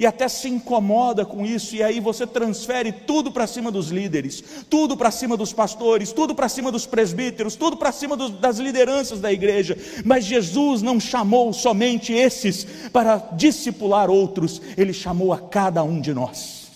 e 0.00 0.06
até 0.06 0.28
se 0.28 0.48
incomoda 0.48 1.26
com 1.26 1.44
isso, 1.44 1.76
e 1.76 1.82
aí 1.82 2.00
você 2.00 2.26
transfere 2.26 2.90
tudo 2.90 3.30
para 3.30 3.46
cima 3.46 3.70
dos 3.70 3.90
líderes, 3.90 4.42
tudo 4.70 4.96
para 4.96 5.10
cima 5.10 5.36
dos 5.36 5.52
pastores, 5.52 6.10
tudo 6.10 6.34
para 6.34 6.48
cima 6.48 6.72
dos 6.72 6.86
presbíteros, 6.86 7.54
tudo 7.54 7.76
para 7.76 7.92
cima 7.92 8.16
dos, 8.16 8.30
das 8.30 8.56
lideranças 8.56 9.20
da 9.20 9.30
igreja. 9.30 9.76
Mas 10.02 10.24
Jesus 10.24 10.80
não 10.80 10.98
chamou 10.98 11.52
somente 11.52 12.14
esses 12.14 12.64
para 12.90 13.18
discipular 13.32 14.08
outros, 14.08 14.62
ele 14.74 14.94
chamou 14.94 15.34
a 15.34 15.38
cada 15.38 15.82
um 15.82 16.00
de 16.00 16.14
nós. 16.14 16.70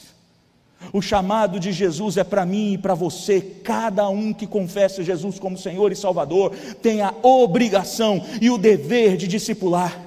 O 0.93 1.01
chamado 1.01 1.59
de 1.59 1.73
Jesus 1.73 2.19
é 2.19 2.25
para 2.25 2.45
mim 2.45 2.75
e 2.75 2.79
para 2.79 2.93
você. 2.93 3.41
Cada 3.41 4.07
um 4.07 4.35
que 4.35 4.47
confessa 4.47 5.03
Jesus 5.03 5.39
como 5.39 5.57
Senhor 5.57 5.91
e 5.91 5.97
Salvador 5.97 6.53
tem 6.83 7.01
a 7.01 7.15
obrigação 7.23 8.23
e 8.39 8.51
o 8.51 8.59
dever 8.59 9.17
de 9.17 9.27
discipular 9.27 10.04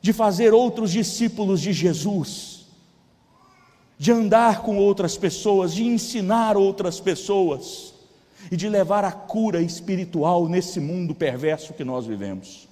de 0.00 0.12
fazer 0.12 0.54
outros 0.54 0.90
discípulos 0.90 1.60
de 1.60 1.72
Jesus, 1.72 2.66
de 3.98 4.10
andar 4.10 4.62
com 4.62 4.78
outras 4.78 5.16
pessoas, 5.16 5.74
de 5.74 5.84
ensinar 5.84 6.56
outras 6.56 6.98
pessoas 6.98 7.92
e 8.50 8.56
de 8.56 8.68
levar 8.68 9.04
a 9.04 9.12
cura 9.12 9.60
espiritual 9.60 10.48
nesse 10.48 10.80
mundo 10.80 11.14
perverso 11.14 11.74
que 11.74 11.84
nós 11.84 12.06
vivemos. 12.06 12.68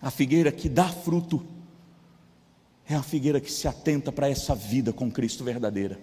A 0.00 0.10
figueira 0.10 0.52
que 0.52 0.68
dá 0.68 0.88
fruto 0.88 1.44
é 2.88 2.94
a 2.94 3.02
figueira 3.02 3.40
que 3.40 3.50
se 3.50 3.66
atenta 3.66 4.10
para 4.12 4.28
essa 4.28 4.54
vida 4.54 4.92
com 4.92 5.10
Cristo 5.10 5.44
verdadeira. 5.44 6.00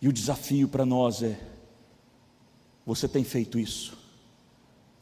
E 0.00 0.08
o 0.08 0.12
desafio 0.12 0.68
para 0.68 0.86
nós 0.86 1.22
é: 1.22 1.38
você 2.86 3.08
tem 3.08 3.24
feito 3.24 3.58
isso? 3.58 3.97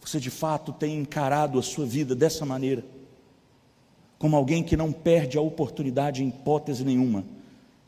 Você 0.06 0.20
de 0.20 0.30
fato 0.30 0.72
tem 0.72 1.00
encarado 1.00 1.58
a 1.58 1.62
sua 1.62 1.84
vida 1.84 2.14
dessa 2.14 2.46
maneira, 2.46 2.84
como 4.20 4.36
alguém 4.36 4.62
que 4.62 4.76
não 4.76 4.92
perde 4.92 5.36
a 5.36 5.40
oportunidade 5.40 6.22
em 6.22 6.28
hipótese 6.28 6.84
nenhuma 6.84 7.24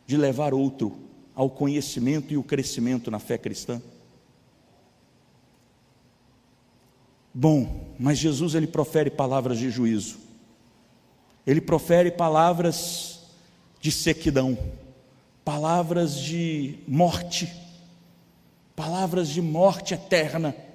de 0.05 0.17
levar 0.17 0.53
outro 0.53 0.99
ao 1.33 1.49
conhecimento 1.49 2.35
e 2.35 2.37
o 2.37 2.43
crescimento 2.43 3.09
na 3.09 3.21
fé 3.21 3.39
cristã? 3.39 3.81
Bom, 7.33 7.87
mas 7.97 8.19
Jesus 8.19 8.57
ele 8.57 8.67
profere 8.67 9.11
palavras 9.11 9.57
de 9.57 9.71
juízo. 9.71 10.19
Ele 11.47 11.61
profere 11.61 12.11
palavras 12.11 13.21
de 13.81 13.93
sequidão, 13.93 14.59
palavras 15.45 16.19
de 16.19 16.81
morte, 16.89 17.49
palavras 18.75 19.29
de 19.29 19.41
morte 19.41 19.95
eterna 19.95 20.67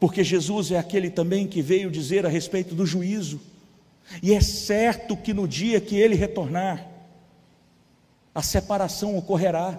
porque 0.00 0.24
Jesus 0.24 0.70
é 0.72 0.78
aquele 0.78 1.10
também 1.10 1.46
que 1.46 1.60
veio 1.60 1.90
dizer 1.90 2.24
a 2.24 2.28
respeito 2.30 2.74
do 2.74 2.86
juízo, 2.86 3.38
e 4.22 4.32
é 4.32 4.40
certo 4.40 5.14
que 5.14 5.34
no 5.34 5.46
dia 5.46 5.78
que 5.78 5.94
ele 5.94 6.14
retornar, 6.14 6.88
a 8.34 8.42
separação 8.42 9.16
ocorrerá 9.16 9.78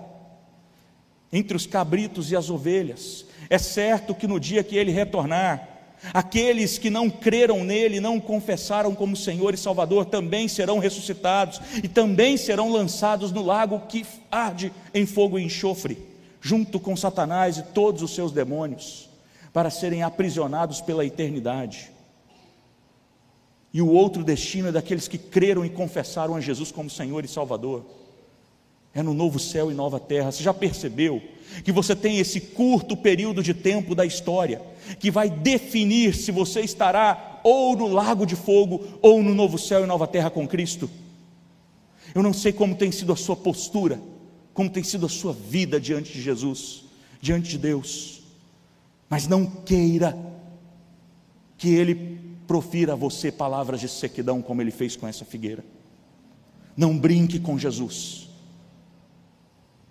entre 1.33 1.57
os 1.57 1.65
cabritos 1.65 2.31
e 2.31 2.35
as 2.35 2.51
ovelhas, 2.51 3.25
é 3.49 3.57
certo 3.57 4.13
que 4.13 4.27
no 4.27 4.39
dia 4.39 4.63
que 4.63 4.77
ele 4.77 4.91
retornar, 4.91 5.67
Aqueles 6.15 6.79
que 6.79 6.89
não 6.89 7.11
creram 7.11 7.63
nele, 7.63 7.99
não 7.99 8.19
confessaram 8.19 8.95
como 8.95 9.15
Senhor 9.15 9.53
e 9.53 9.57
Salvador, 9.57 10.05
também 10.05 10.47
serão 10.47 10.79
ressuscitados 10.79 11.61
e 11.83 11.87
também 11.87 12.37
serão 12.37 12.71
lançados 12.71 13.31
no 13.31 13.43
lago 13.43 13.83
que 13.87 14.03
arde 14.31 14.73
em 14.95 15.05
fogo 15.05 15.37
e 15.37 15.43
enxofre, 15.43 15.99
junto 16.41 16.79
com 16.79 16.97
Satanás 16.97 17.59
e 17.59 17.61
todos 17.61 18.01
os 18.01 18.15
seus 18.15 18.31
demônios 18.31 19.10
para 19.53 19.69
serem 19.69 20.03
aprisionados 20.03 20.81
pela 20.81 21.05
eternidade. 21.05 21.91
E 23.73 23.81
o 23.81 23.89
outro 23.89 24.23
destino 24.23 24.67
é 24.67 24.71
daqueles 24.71 25.07
que 25.07 25.17
creram 25.17 25.65
e 25.65 25.69
confessaram 25.69 26.35
a 26.35 26.41
Jesus 26.41 26.71
como 26.71 26.89
Senhor 26.89 27.23
e 27.23 27.27
Salvador. 27.27 27.85
É 28.93 29.01
no 29.01 29.13
novo 29.13 29.39
céu 29.39 29.71
e 29.71 29.73
nova 29.73 29.99
terra. 29.99 30.31
Você 30.31 30.43
já 30.43 30.53
percebeu 30.53 31.21
que 31.63 31.71
você 31.71 31.95
tem 31.95 32.17
esse 32.17 32.41
curto 32.41 32.97
período 32.97 33.41
de 33.41 33.53
tempo 33.53 33.95
da 33.95 34.05
história 34.05 34.61
que 34.99 35.09
vai 35.09 35.29
definir 35.29 36.13
se 36.13 36.31
você 36.31 36.61
estará 36.61 37.39
ou 37.43 37.77
no 37.77 37.87
lago 37.87 38.25
de 38.25 38.35
fogo 38.35 38.85
ou 39.01 39.23
no 39.23 39.33
novo 39.33 39.57
céu 39.57 39.83
e 39.83 39.87
nova 39.87 40.05
terra 40.05 40.29
com 40.29 40.45
Cristo? 40.45 40.89
Eu 42.13 42.21
não 42.21 42.33
sei 42.33 42.51
como 42.51 42.75
tem 42.75 42.91
sido 42.91 43.13
a 43.13 43.15
sua 43.15 43.37
postura, 43.37 44.01
como 44.53 44.69
tem 44.69 44.83
sido 44.83 45.05
a 45.05 45.09
sua 45.09 45.31
vida 45.31 45.79
diante 45.79 46.11
de 46.11 46.21
Jesus, 46.21 46.83
diante 47.21 47.51
de 47.51 47.57
Deus 47.57 48.20
mas 49.11 49.27
não 49.27 49.45
queira 49.45 50.17
que 51.57 51.67
ele 51.67 52.17
profira 52.47 52.93
a 52.93 52.95
você 52.95 53.29
palavras 53.29 53.81
de 53.81 53.89
sequidão 53.89 54.41
como 54.41 54.61
ele 54.61 54.71
fez 54.71 54.95
com 54.95 55.05
essa 55.05 55.25
figueira. 55.25 55.65
Não 56.77 56.97
brinque 56.97 57.37
com 57.37 57.59
Jesus, 57.59 58.29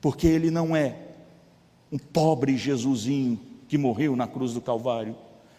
porque 0.00 0.26
ele 0.26 0.50
não 0.50 0.74
é 0.74 0.96
um 1.92 1.98
pobre 1.98 2.56
Jesusinho 2.56 3.38
que 3.68 3.76
morreu 3.76 4.16
na 4.16 4.26
cruz 4.26 4.54
do 4.54 4.60
Calvário, 4.62 5.14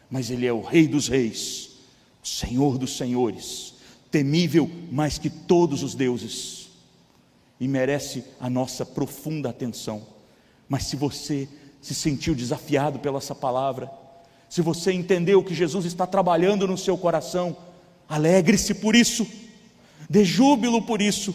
mas 0.09 0.31
Ele 0.31 0.47
é 0.47 0.51
o 0.51 0.61
Rei 0.61 0.87
dos 0.87 1.07
Reis, 1.07 1.77
o 2.23 2.27
Senhor 2.27 2.79
dos 2.79 2.97
Senhores, 2.97 3.75
temível 4.09 4.69
mais 4.91 5.19
que 5.19 5.29
todos 5.29 5.83
os 5.83 5.93
deuses, 5.93 6.69
e 7.59 7.67
merece 7.67 8.23
a 8.39 8.49
nossa 8.49 8.83
profunda 8.83 9.49
atenção. 9.49 10.01
Mas 10.67 10.85
se 10.85 10.95
você 10.95 11.47
se 11.81 11.95
sentiu 11.95 12.35
desafiado 12.35 12.99
pela 12.99 13.17
essa 13.17 13.33
palavra, 13.33 13.91
se 14.47 14.61
você 14.61 14.91
entendeu 14.91 15.43
que 15.43 15.53
Jesus 15.53 15.85
está 15.85 16.05
trabalhando 16.05 16.67
no 16.67 16.77
seu 16.77 16.97
coração, 16.97 17.55
alegre-se 18.07 18.75
por 18.75 18.95
isso, 18.95 19.25
dê 20.09 20.23
júbilo 20.23 20.81
por 20.81 21.01
isso, 21.01 21.33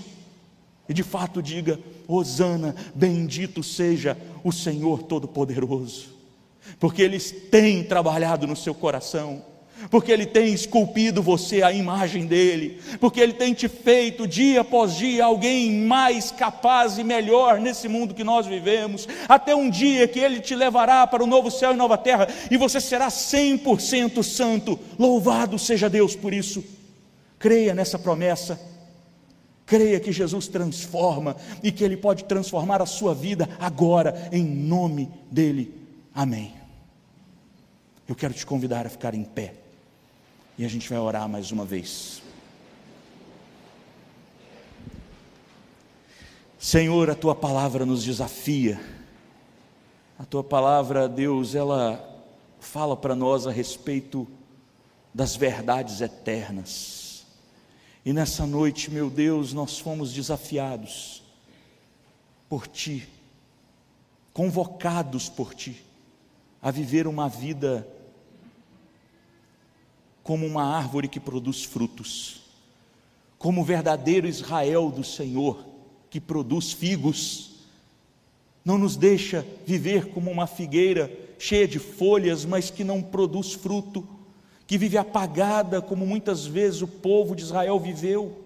e 0.89 0.95
de 0.95 1.03
fato 1.03 1.43
diga: 1.43 1.81
Hosana, 2.07 2.77
bendito 2.95 3.63
seja 3.63 4.17
o 4.45 4.53
Senhor 4.53 5.03
Todo-Poderoso, 5.03 6.11
porque 6.79 7.03
Ele 7.03 7.19
tem 7.19 7.83
trabalhado 7.83 8.47
no 8.47 8.55
seu 8.55 8.75
coração 8.75 9.43
porque 9.91 10.11
Ele 10.11 10.27
tem 10.27 10.53
esculpido 10.53 11.23
você 11.23 11.63
à 11.63 11.73
imagem 11.73 12.27
dele, 12.27 12.81
porque 13.01 13.21
Ele 13.21 13.33
tem 13.33 13.55
te 13.55 13.69
feito 13.69 14.27
dia 14.27 14.61
após 14.61 14.95
dia 14.95 15.25
alguém 15.25 15.73
mais 15.73 16.31
capaz 16.31 16.99
e 16.99 17.05
melhor 17.05 17.61
nesse 17.61 17.89
mundo 17.89 18.15
que 18.15 18.25
nós 18.25 18.47
vivemos, 18.47 19.07
até 19.29 19.55
um 19.55 19.71
dia 19.71 20.09
que 20.09 20.19
Ele 20.19 20.41
te 20.41 20.55
levará 20.55 21.07
para 21.07 21.23
o 21.23 21.27
novo 21.27 21.51
céu 21.51 21.73
e 21.73 21.77
nova 21.77 21.97
terra, 21.97 22.29
e 22.51 22.57
você 22.57 22.81
será 22.81 23.09
100% 23.09 24.23
santo. 24.23 24.79
Louvado 24.99 25.59
seja 25.59 25.89
Deus 25.89 26.17
por 26.17 26.33
isso. 26.33 26.65
Creia 27.39 27.75
nessa 27.75 27.99
promessa. 27.99 28.59
Creia 29.67 29.99
que 29.99 30.13
Jesus 30.13 30.47
transforma 30.47 31.37
e 31.61 31.73
que 31.73 31.83
Ele 31.83 31.97
pode 31.97 32.25
transformar 32.25 32.81
a 32.81 32.87
sua 32.87 33.13
vida 33.13 33.49
agora, 33.59 34.29
em 34.31 34.45
nome 34.45 35.11
dEle. 35.29 35.75
Amém. 36.15 36.55
Eu 38.09 38.15
quero 38.15 38.33
te 38.33 38.47
convidar 38.47 38.87
a 38.87 38.89
ficar 38.89 39.13
em 39.13 39.25
pé. 39.25 39.66
E 40.59 40.65
a 40.65 40.69
gente 40.69 40.89
vai 40.89 40.99
orar 40.99 41.29
mais 41.29 41.53
uma 41.53 41.65
vez. 41.65 42.23
Senhor, 46.59 47.11
a 47.11 47.15
tua 47.15 47.35
palavra 47.35 47.85
nos 47.85 48.03
desafia. 48.03 48.81
A 50.19 50.25
tua 50.25 50.43
palavra, 50.43 51.09
Deus, 51.09 51.55
ela 51.55 52.03
fala 52.59 52.97
para 52.97 53.15
nós 53.15 53.47
a 53.47 53.51
respeito 53.51 54.27
das 55.13 55.37
verdades 55.37 56.01
eternas. 56.01 57.27
E 58.05 58.13
nessa 58.13 58.47
noite, 58.47 58.91
meu 58.91 59.11
Deus, 59.11 59.53
nós 59.53 59.79
fomos 59.79 60.13
desafiados 60.13 61.23
por 62.49 62.67
ti, 62.67 63.07
convocados 64.33 65.29
por 65.29 65.55
ti 65.55 65.85
a 66.63 66.71
viver 66.71 67.07
uma 67.07 67.29
vida 67.29 67.87
como 70.27 70.45
uma 70.45 70.65
árvore 70.65 71.07
que 71.07 71.21
produz 71.21 71.63
frutos, 71.63 72.41
como 73.39 73.61
o 73.61 73.65
verdadeiro 73.65 74.27
Israel 74.27 74.91
do 74.91 75.05
Senhor, 75.05 75.65
que 76.11 76.21
produz 76.21 76.73
figos. 76.73 77.61
Não 78.65 78.77
nos 78.77 78.97
deixa 78.97 79.47
viver 79.65 80.09
como 80.09 80.29
uma 80.29 80.49
figueira 80.49 81.17
cheia 81.39 81.69
de 81.69 81.79
folhas, 81.79 82.45
mas 82.45 82.71
que 82.71 82.83
não 82.83 83.01
produz 83.01 83.53
fruto, 83.53 84.05
que 84.67 84.77
vive 84.77 84.99
apagada, 84.99 85.81
como 85.81 86.05
muitas 86.05 86.45
vezes 86.45 86.83
o 86.83 86.89
povo 86.89 87.37
de 87.37 87.45
Israel 87.45 87.79
viveu. 87.79 88.37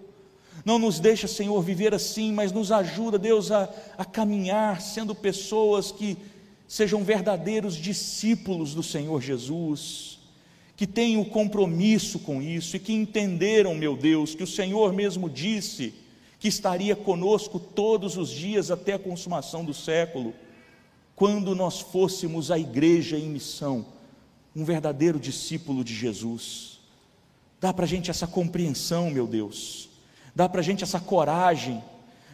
Não 0.66 0.78
nos 0.78 1.00
deixa, 1.00 1.26
Senhor, 1.26 1.62
viver 1.62 1.94
assim, 1.94 2.30
mas 2.30 2.52
nos 2.52 2.70
ajuda, 2.70 3.18
Deus, 3.18 3.50
a, 3.50 3.72
a 3.96 4.04
caminhar 4.04 4.82
sendo 4.82 5.14
pessoas 5.14 5.90
que 5.90 6.18
sejam 6.68 7.02
verdadeiros 7.02 7.74
discípulos 7.74 8.74
do 8.74 8.82
Senhor 8.82 9.22
Jesus 9.22 10.09
que 10.80 10.86
têm 10.86 11.18
o 11.18 11.26
compromisso 11.26 12.18
com 12.20 12.40
isso 12.40 12.74
e 12.74 12.80
que 12.80 12.94
entenderam, 12.94 13.74
meu 13.74 13.94
Deus, 13.94 14.34
que 14.34 14.42
o 14.42 14.46
Senhor 14.46 14.94
mesmo 14.94 15.28
disse 15.28 15.92
que 16.38 16.48
estaria 16.48 16.96
conosco 16.96 17.60
todos 17.60 18.16
os 18.16 18.30
dias 18.30 18.70
até 18.70 18.94
a 18.94 18.98
consumação 18.98 19.62
do 19.62 19.74
século, 19.74 20.32
quando 21.14 21.54
nós 21.54 21.80
fôssemos 21.80 22.50
a 22.50 22.58
igreja 22.58 23.18
em 23.18 23.28
missão, 23.28 23.84
um 24.56 24.64
verdadeiro 24.64 25.20
discípulo 25.20 25.84
de 25.84 25.94
Jesus. 25.94 26.80
Dá 27.60 27.74
para 27.74 27.84
a 27.84 27.88
gente 27.88 28.10
essa 28.10 28.26
compreensão, 28.26 29.10
meu 29.10 29.26
Deus, 29.26 29.90
dá 30.34 30.48
para 30.48 30.60
a 30.60 30.64
gente 30.64 30.82
essa 30.82 30.98
coragem, 30.98 31.84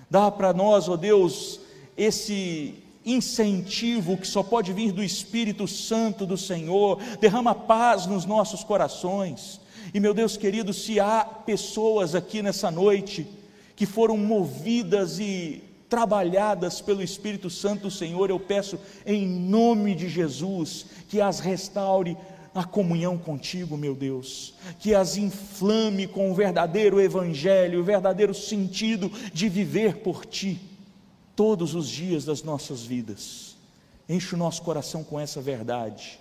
dá 0.09 0.31
para 0.31 0.53
nós, 0.53 0.89
ó 0.89 0.93
oh 0.93 0.97
Deus, 0.97 1.59
esse 1.97 2.77
incentivo 3.07 4.16
que 4.16 4.27
só 4.27 4.42
pode 4.42 4.73
vir 4.73 4.90
do 4.90 5.03
Espírito 5.03 5.69
Santo 5.69 6.27
do 6.27 6.37
Senhor, 6.37 7.01
derrama 7.21 7.55
paz 7.55 8.05
nos 8.05 8.27
nossos 8.27 8.64
corações. 8.64 9.61
E 9.95 10.01
meu 10.01 10.12
Deus 10.12 10.37
querido, 10.37 10.75
se 10.75 10.99
há 10.99 11.25
pessoas 11.25 12.16
aqui 12.16 12.42
nessa 12.42 12.69
noite 12.69 13.25
que 13.77 13.87
foram 13.87 14.19
movidas 14.19 15.21
e 15.21 15.62
trabalhadas 15.88 16.81
pelo 16.81 17.03
Espírito 17.03 17.49
Santo 17.49 17.83
do 17.83 17.90
Senhor, 17.90 18.29
eu 18.29 18.40
peço 18.40 18.77
em 19.07 19.25
nome 19.25 19.95
de 19.95 20.09
Jesus 20.09 20.87
que 21.09 21.21
as 21.21 21.38
restaure 21.38 22.16
a 22.53 22.64
comunhão 22.64 23.16
contigo, 23.16 23.77
meu 23.77 23.95
Deus, 23.95 24.55
que 24.81 24.95
as 24.95 25.16
inflame 25.16 26.09
com 26.09 26.31
o 26.31 26.35
verdadeiro 26.35 27.01
evangelho, 27.01 27.81
o 27.81 27.85
verdadeiro 27.85 28.35
sentido 28.35 29.12
de 29.33 29.49
viver 29.49 29.99
por 29.99 30.25
ti 30.27 30.59
todos 31.37 31.75
os 31.75 31.88
dias 31.88 32.25
das 32.25 32.42
nossas 32.42 32.83
vidas. 32.83 33.55
Enche 34.09 34.35
o 34.35 34.38
nosso 34.38 34.62
coração 34.62 35.05
com 35.05 35.20
essa 35.20 35.40
verdade. 35.40 36.18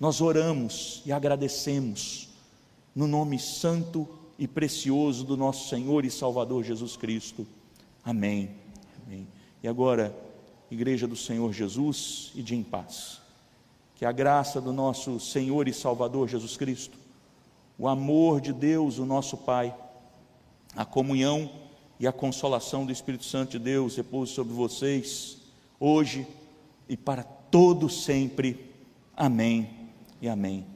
Nós 0.00 0.20
oramos 0.20 1.02
e 1.04 1.12
agradecemos 1.12 2.28
no 2.94 3.06
nome 3.06 3.38
santo 3.38 4.08
e 4.38 4.48
precioso 4.48 5.24
do 5.24 5.36
nosso 5.36 5.68
Senhor 5.68 6.04
e 6.04 6.10
Salvador 6.10 6.64
Jesus 6.64 6.96
Cristo. 6.96 7.46
Amém. 8.02 8.50
Amém. 9.04 9.26
E 9.62 9.68
agora, 9.68 10.16
Igreja 10.70 11.06
do 11.06 11.16
Senhor 11.16 11.52
Jesus 11.52 12.32
e 12.34 12.42
de 12.42 12.56
em 12.56 12.62
paz. 12.62 13.20
Que 13.96 14.04
a 14.04 14.12
graça 14.12 14.60
do 14.60 14.72
nosso 14.72 15.20
Senhor 15.20 15.68
e 15.68 15.72
Salvador 15.72 16.28
Jesus 16.28 16.56
Cristo, 16.56 16.98
o 17.78 17.86
amor 17.86 18.40
de 18.40 18.52
Deus, 18.52 18.98
o 18.98 19.04
nosso 19.04 19.36
Pai, 19.36 19.74
a 20.74 20.84
comunhão 20.84 21.50
e 21.98 22.06
a 22.06 22.12
consolação 22.12 22.84
do 22.84 22.92
Espírito 22.92 23.24
Santo 23.24 23.52
de 23.52 23.58
Deus 23.58 23.96
repouse 23.96 24.32
sobre 24.32 24.52
vocês, 24.52 25.38
hoje 25.78 26.26
e 26.88 26.96
para 26.96 27.22
todo 27.22 27.88
sempre. 27.88 28.72
Amém 29.16 29.70
e 30.20 30.28
amém. 30.28 30.73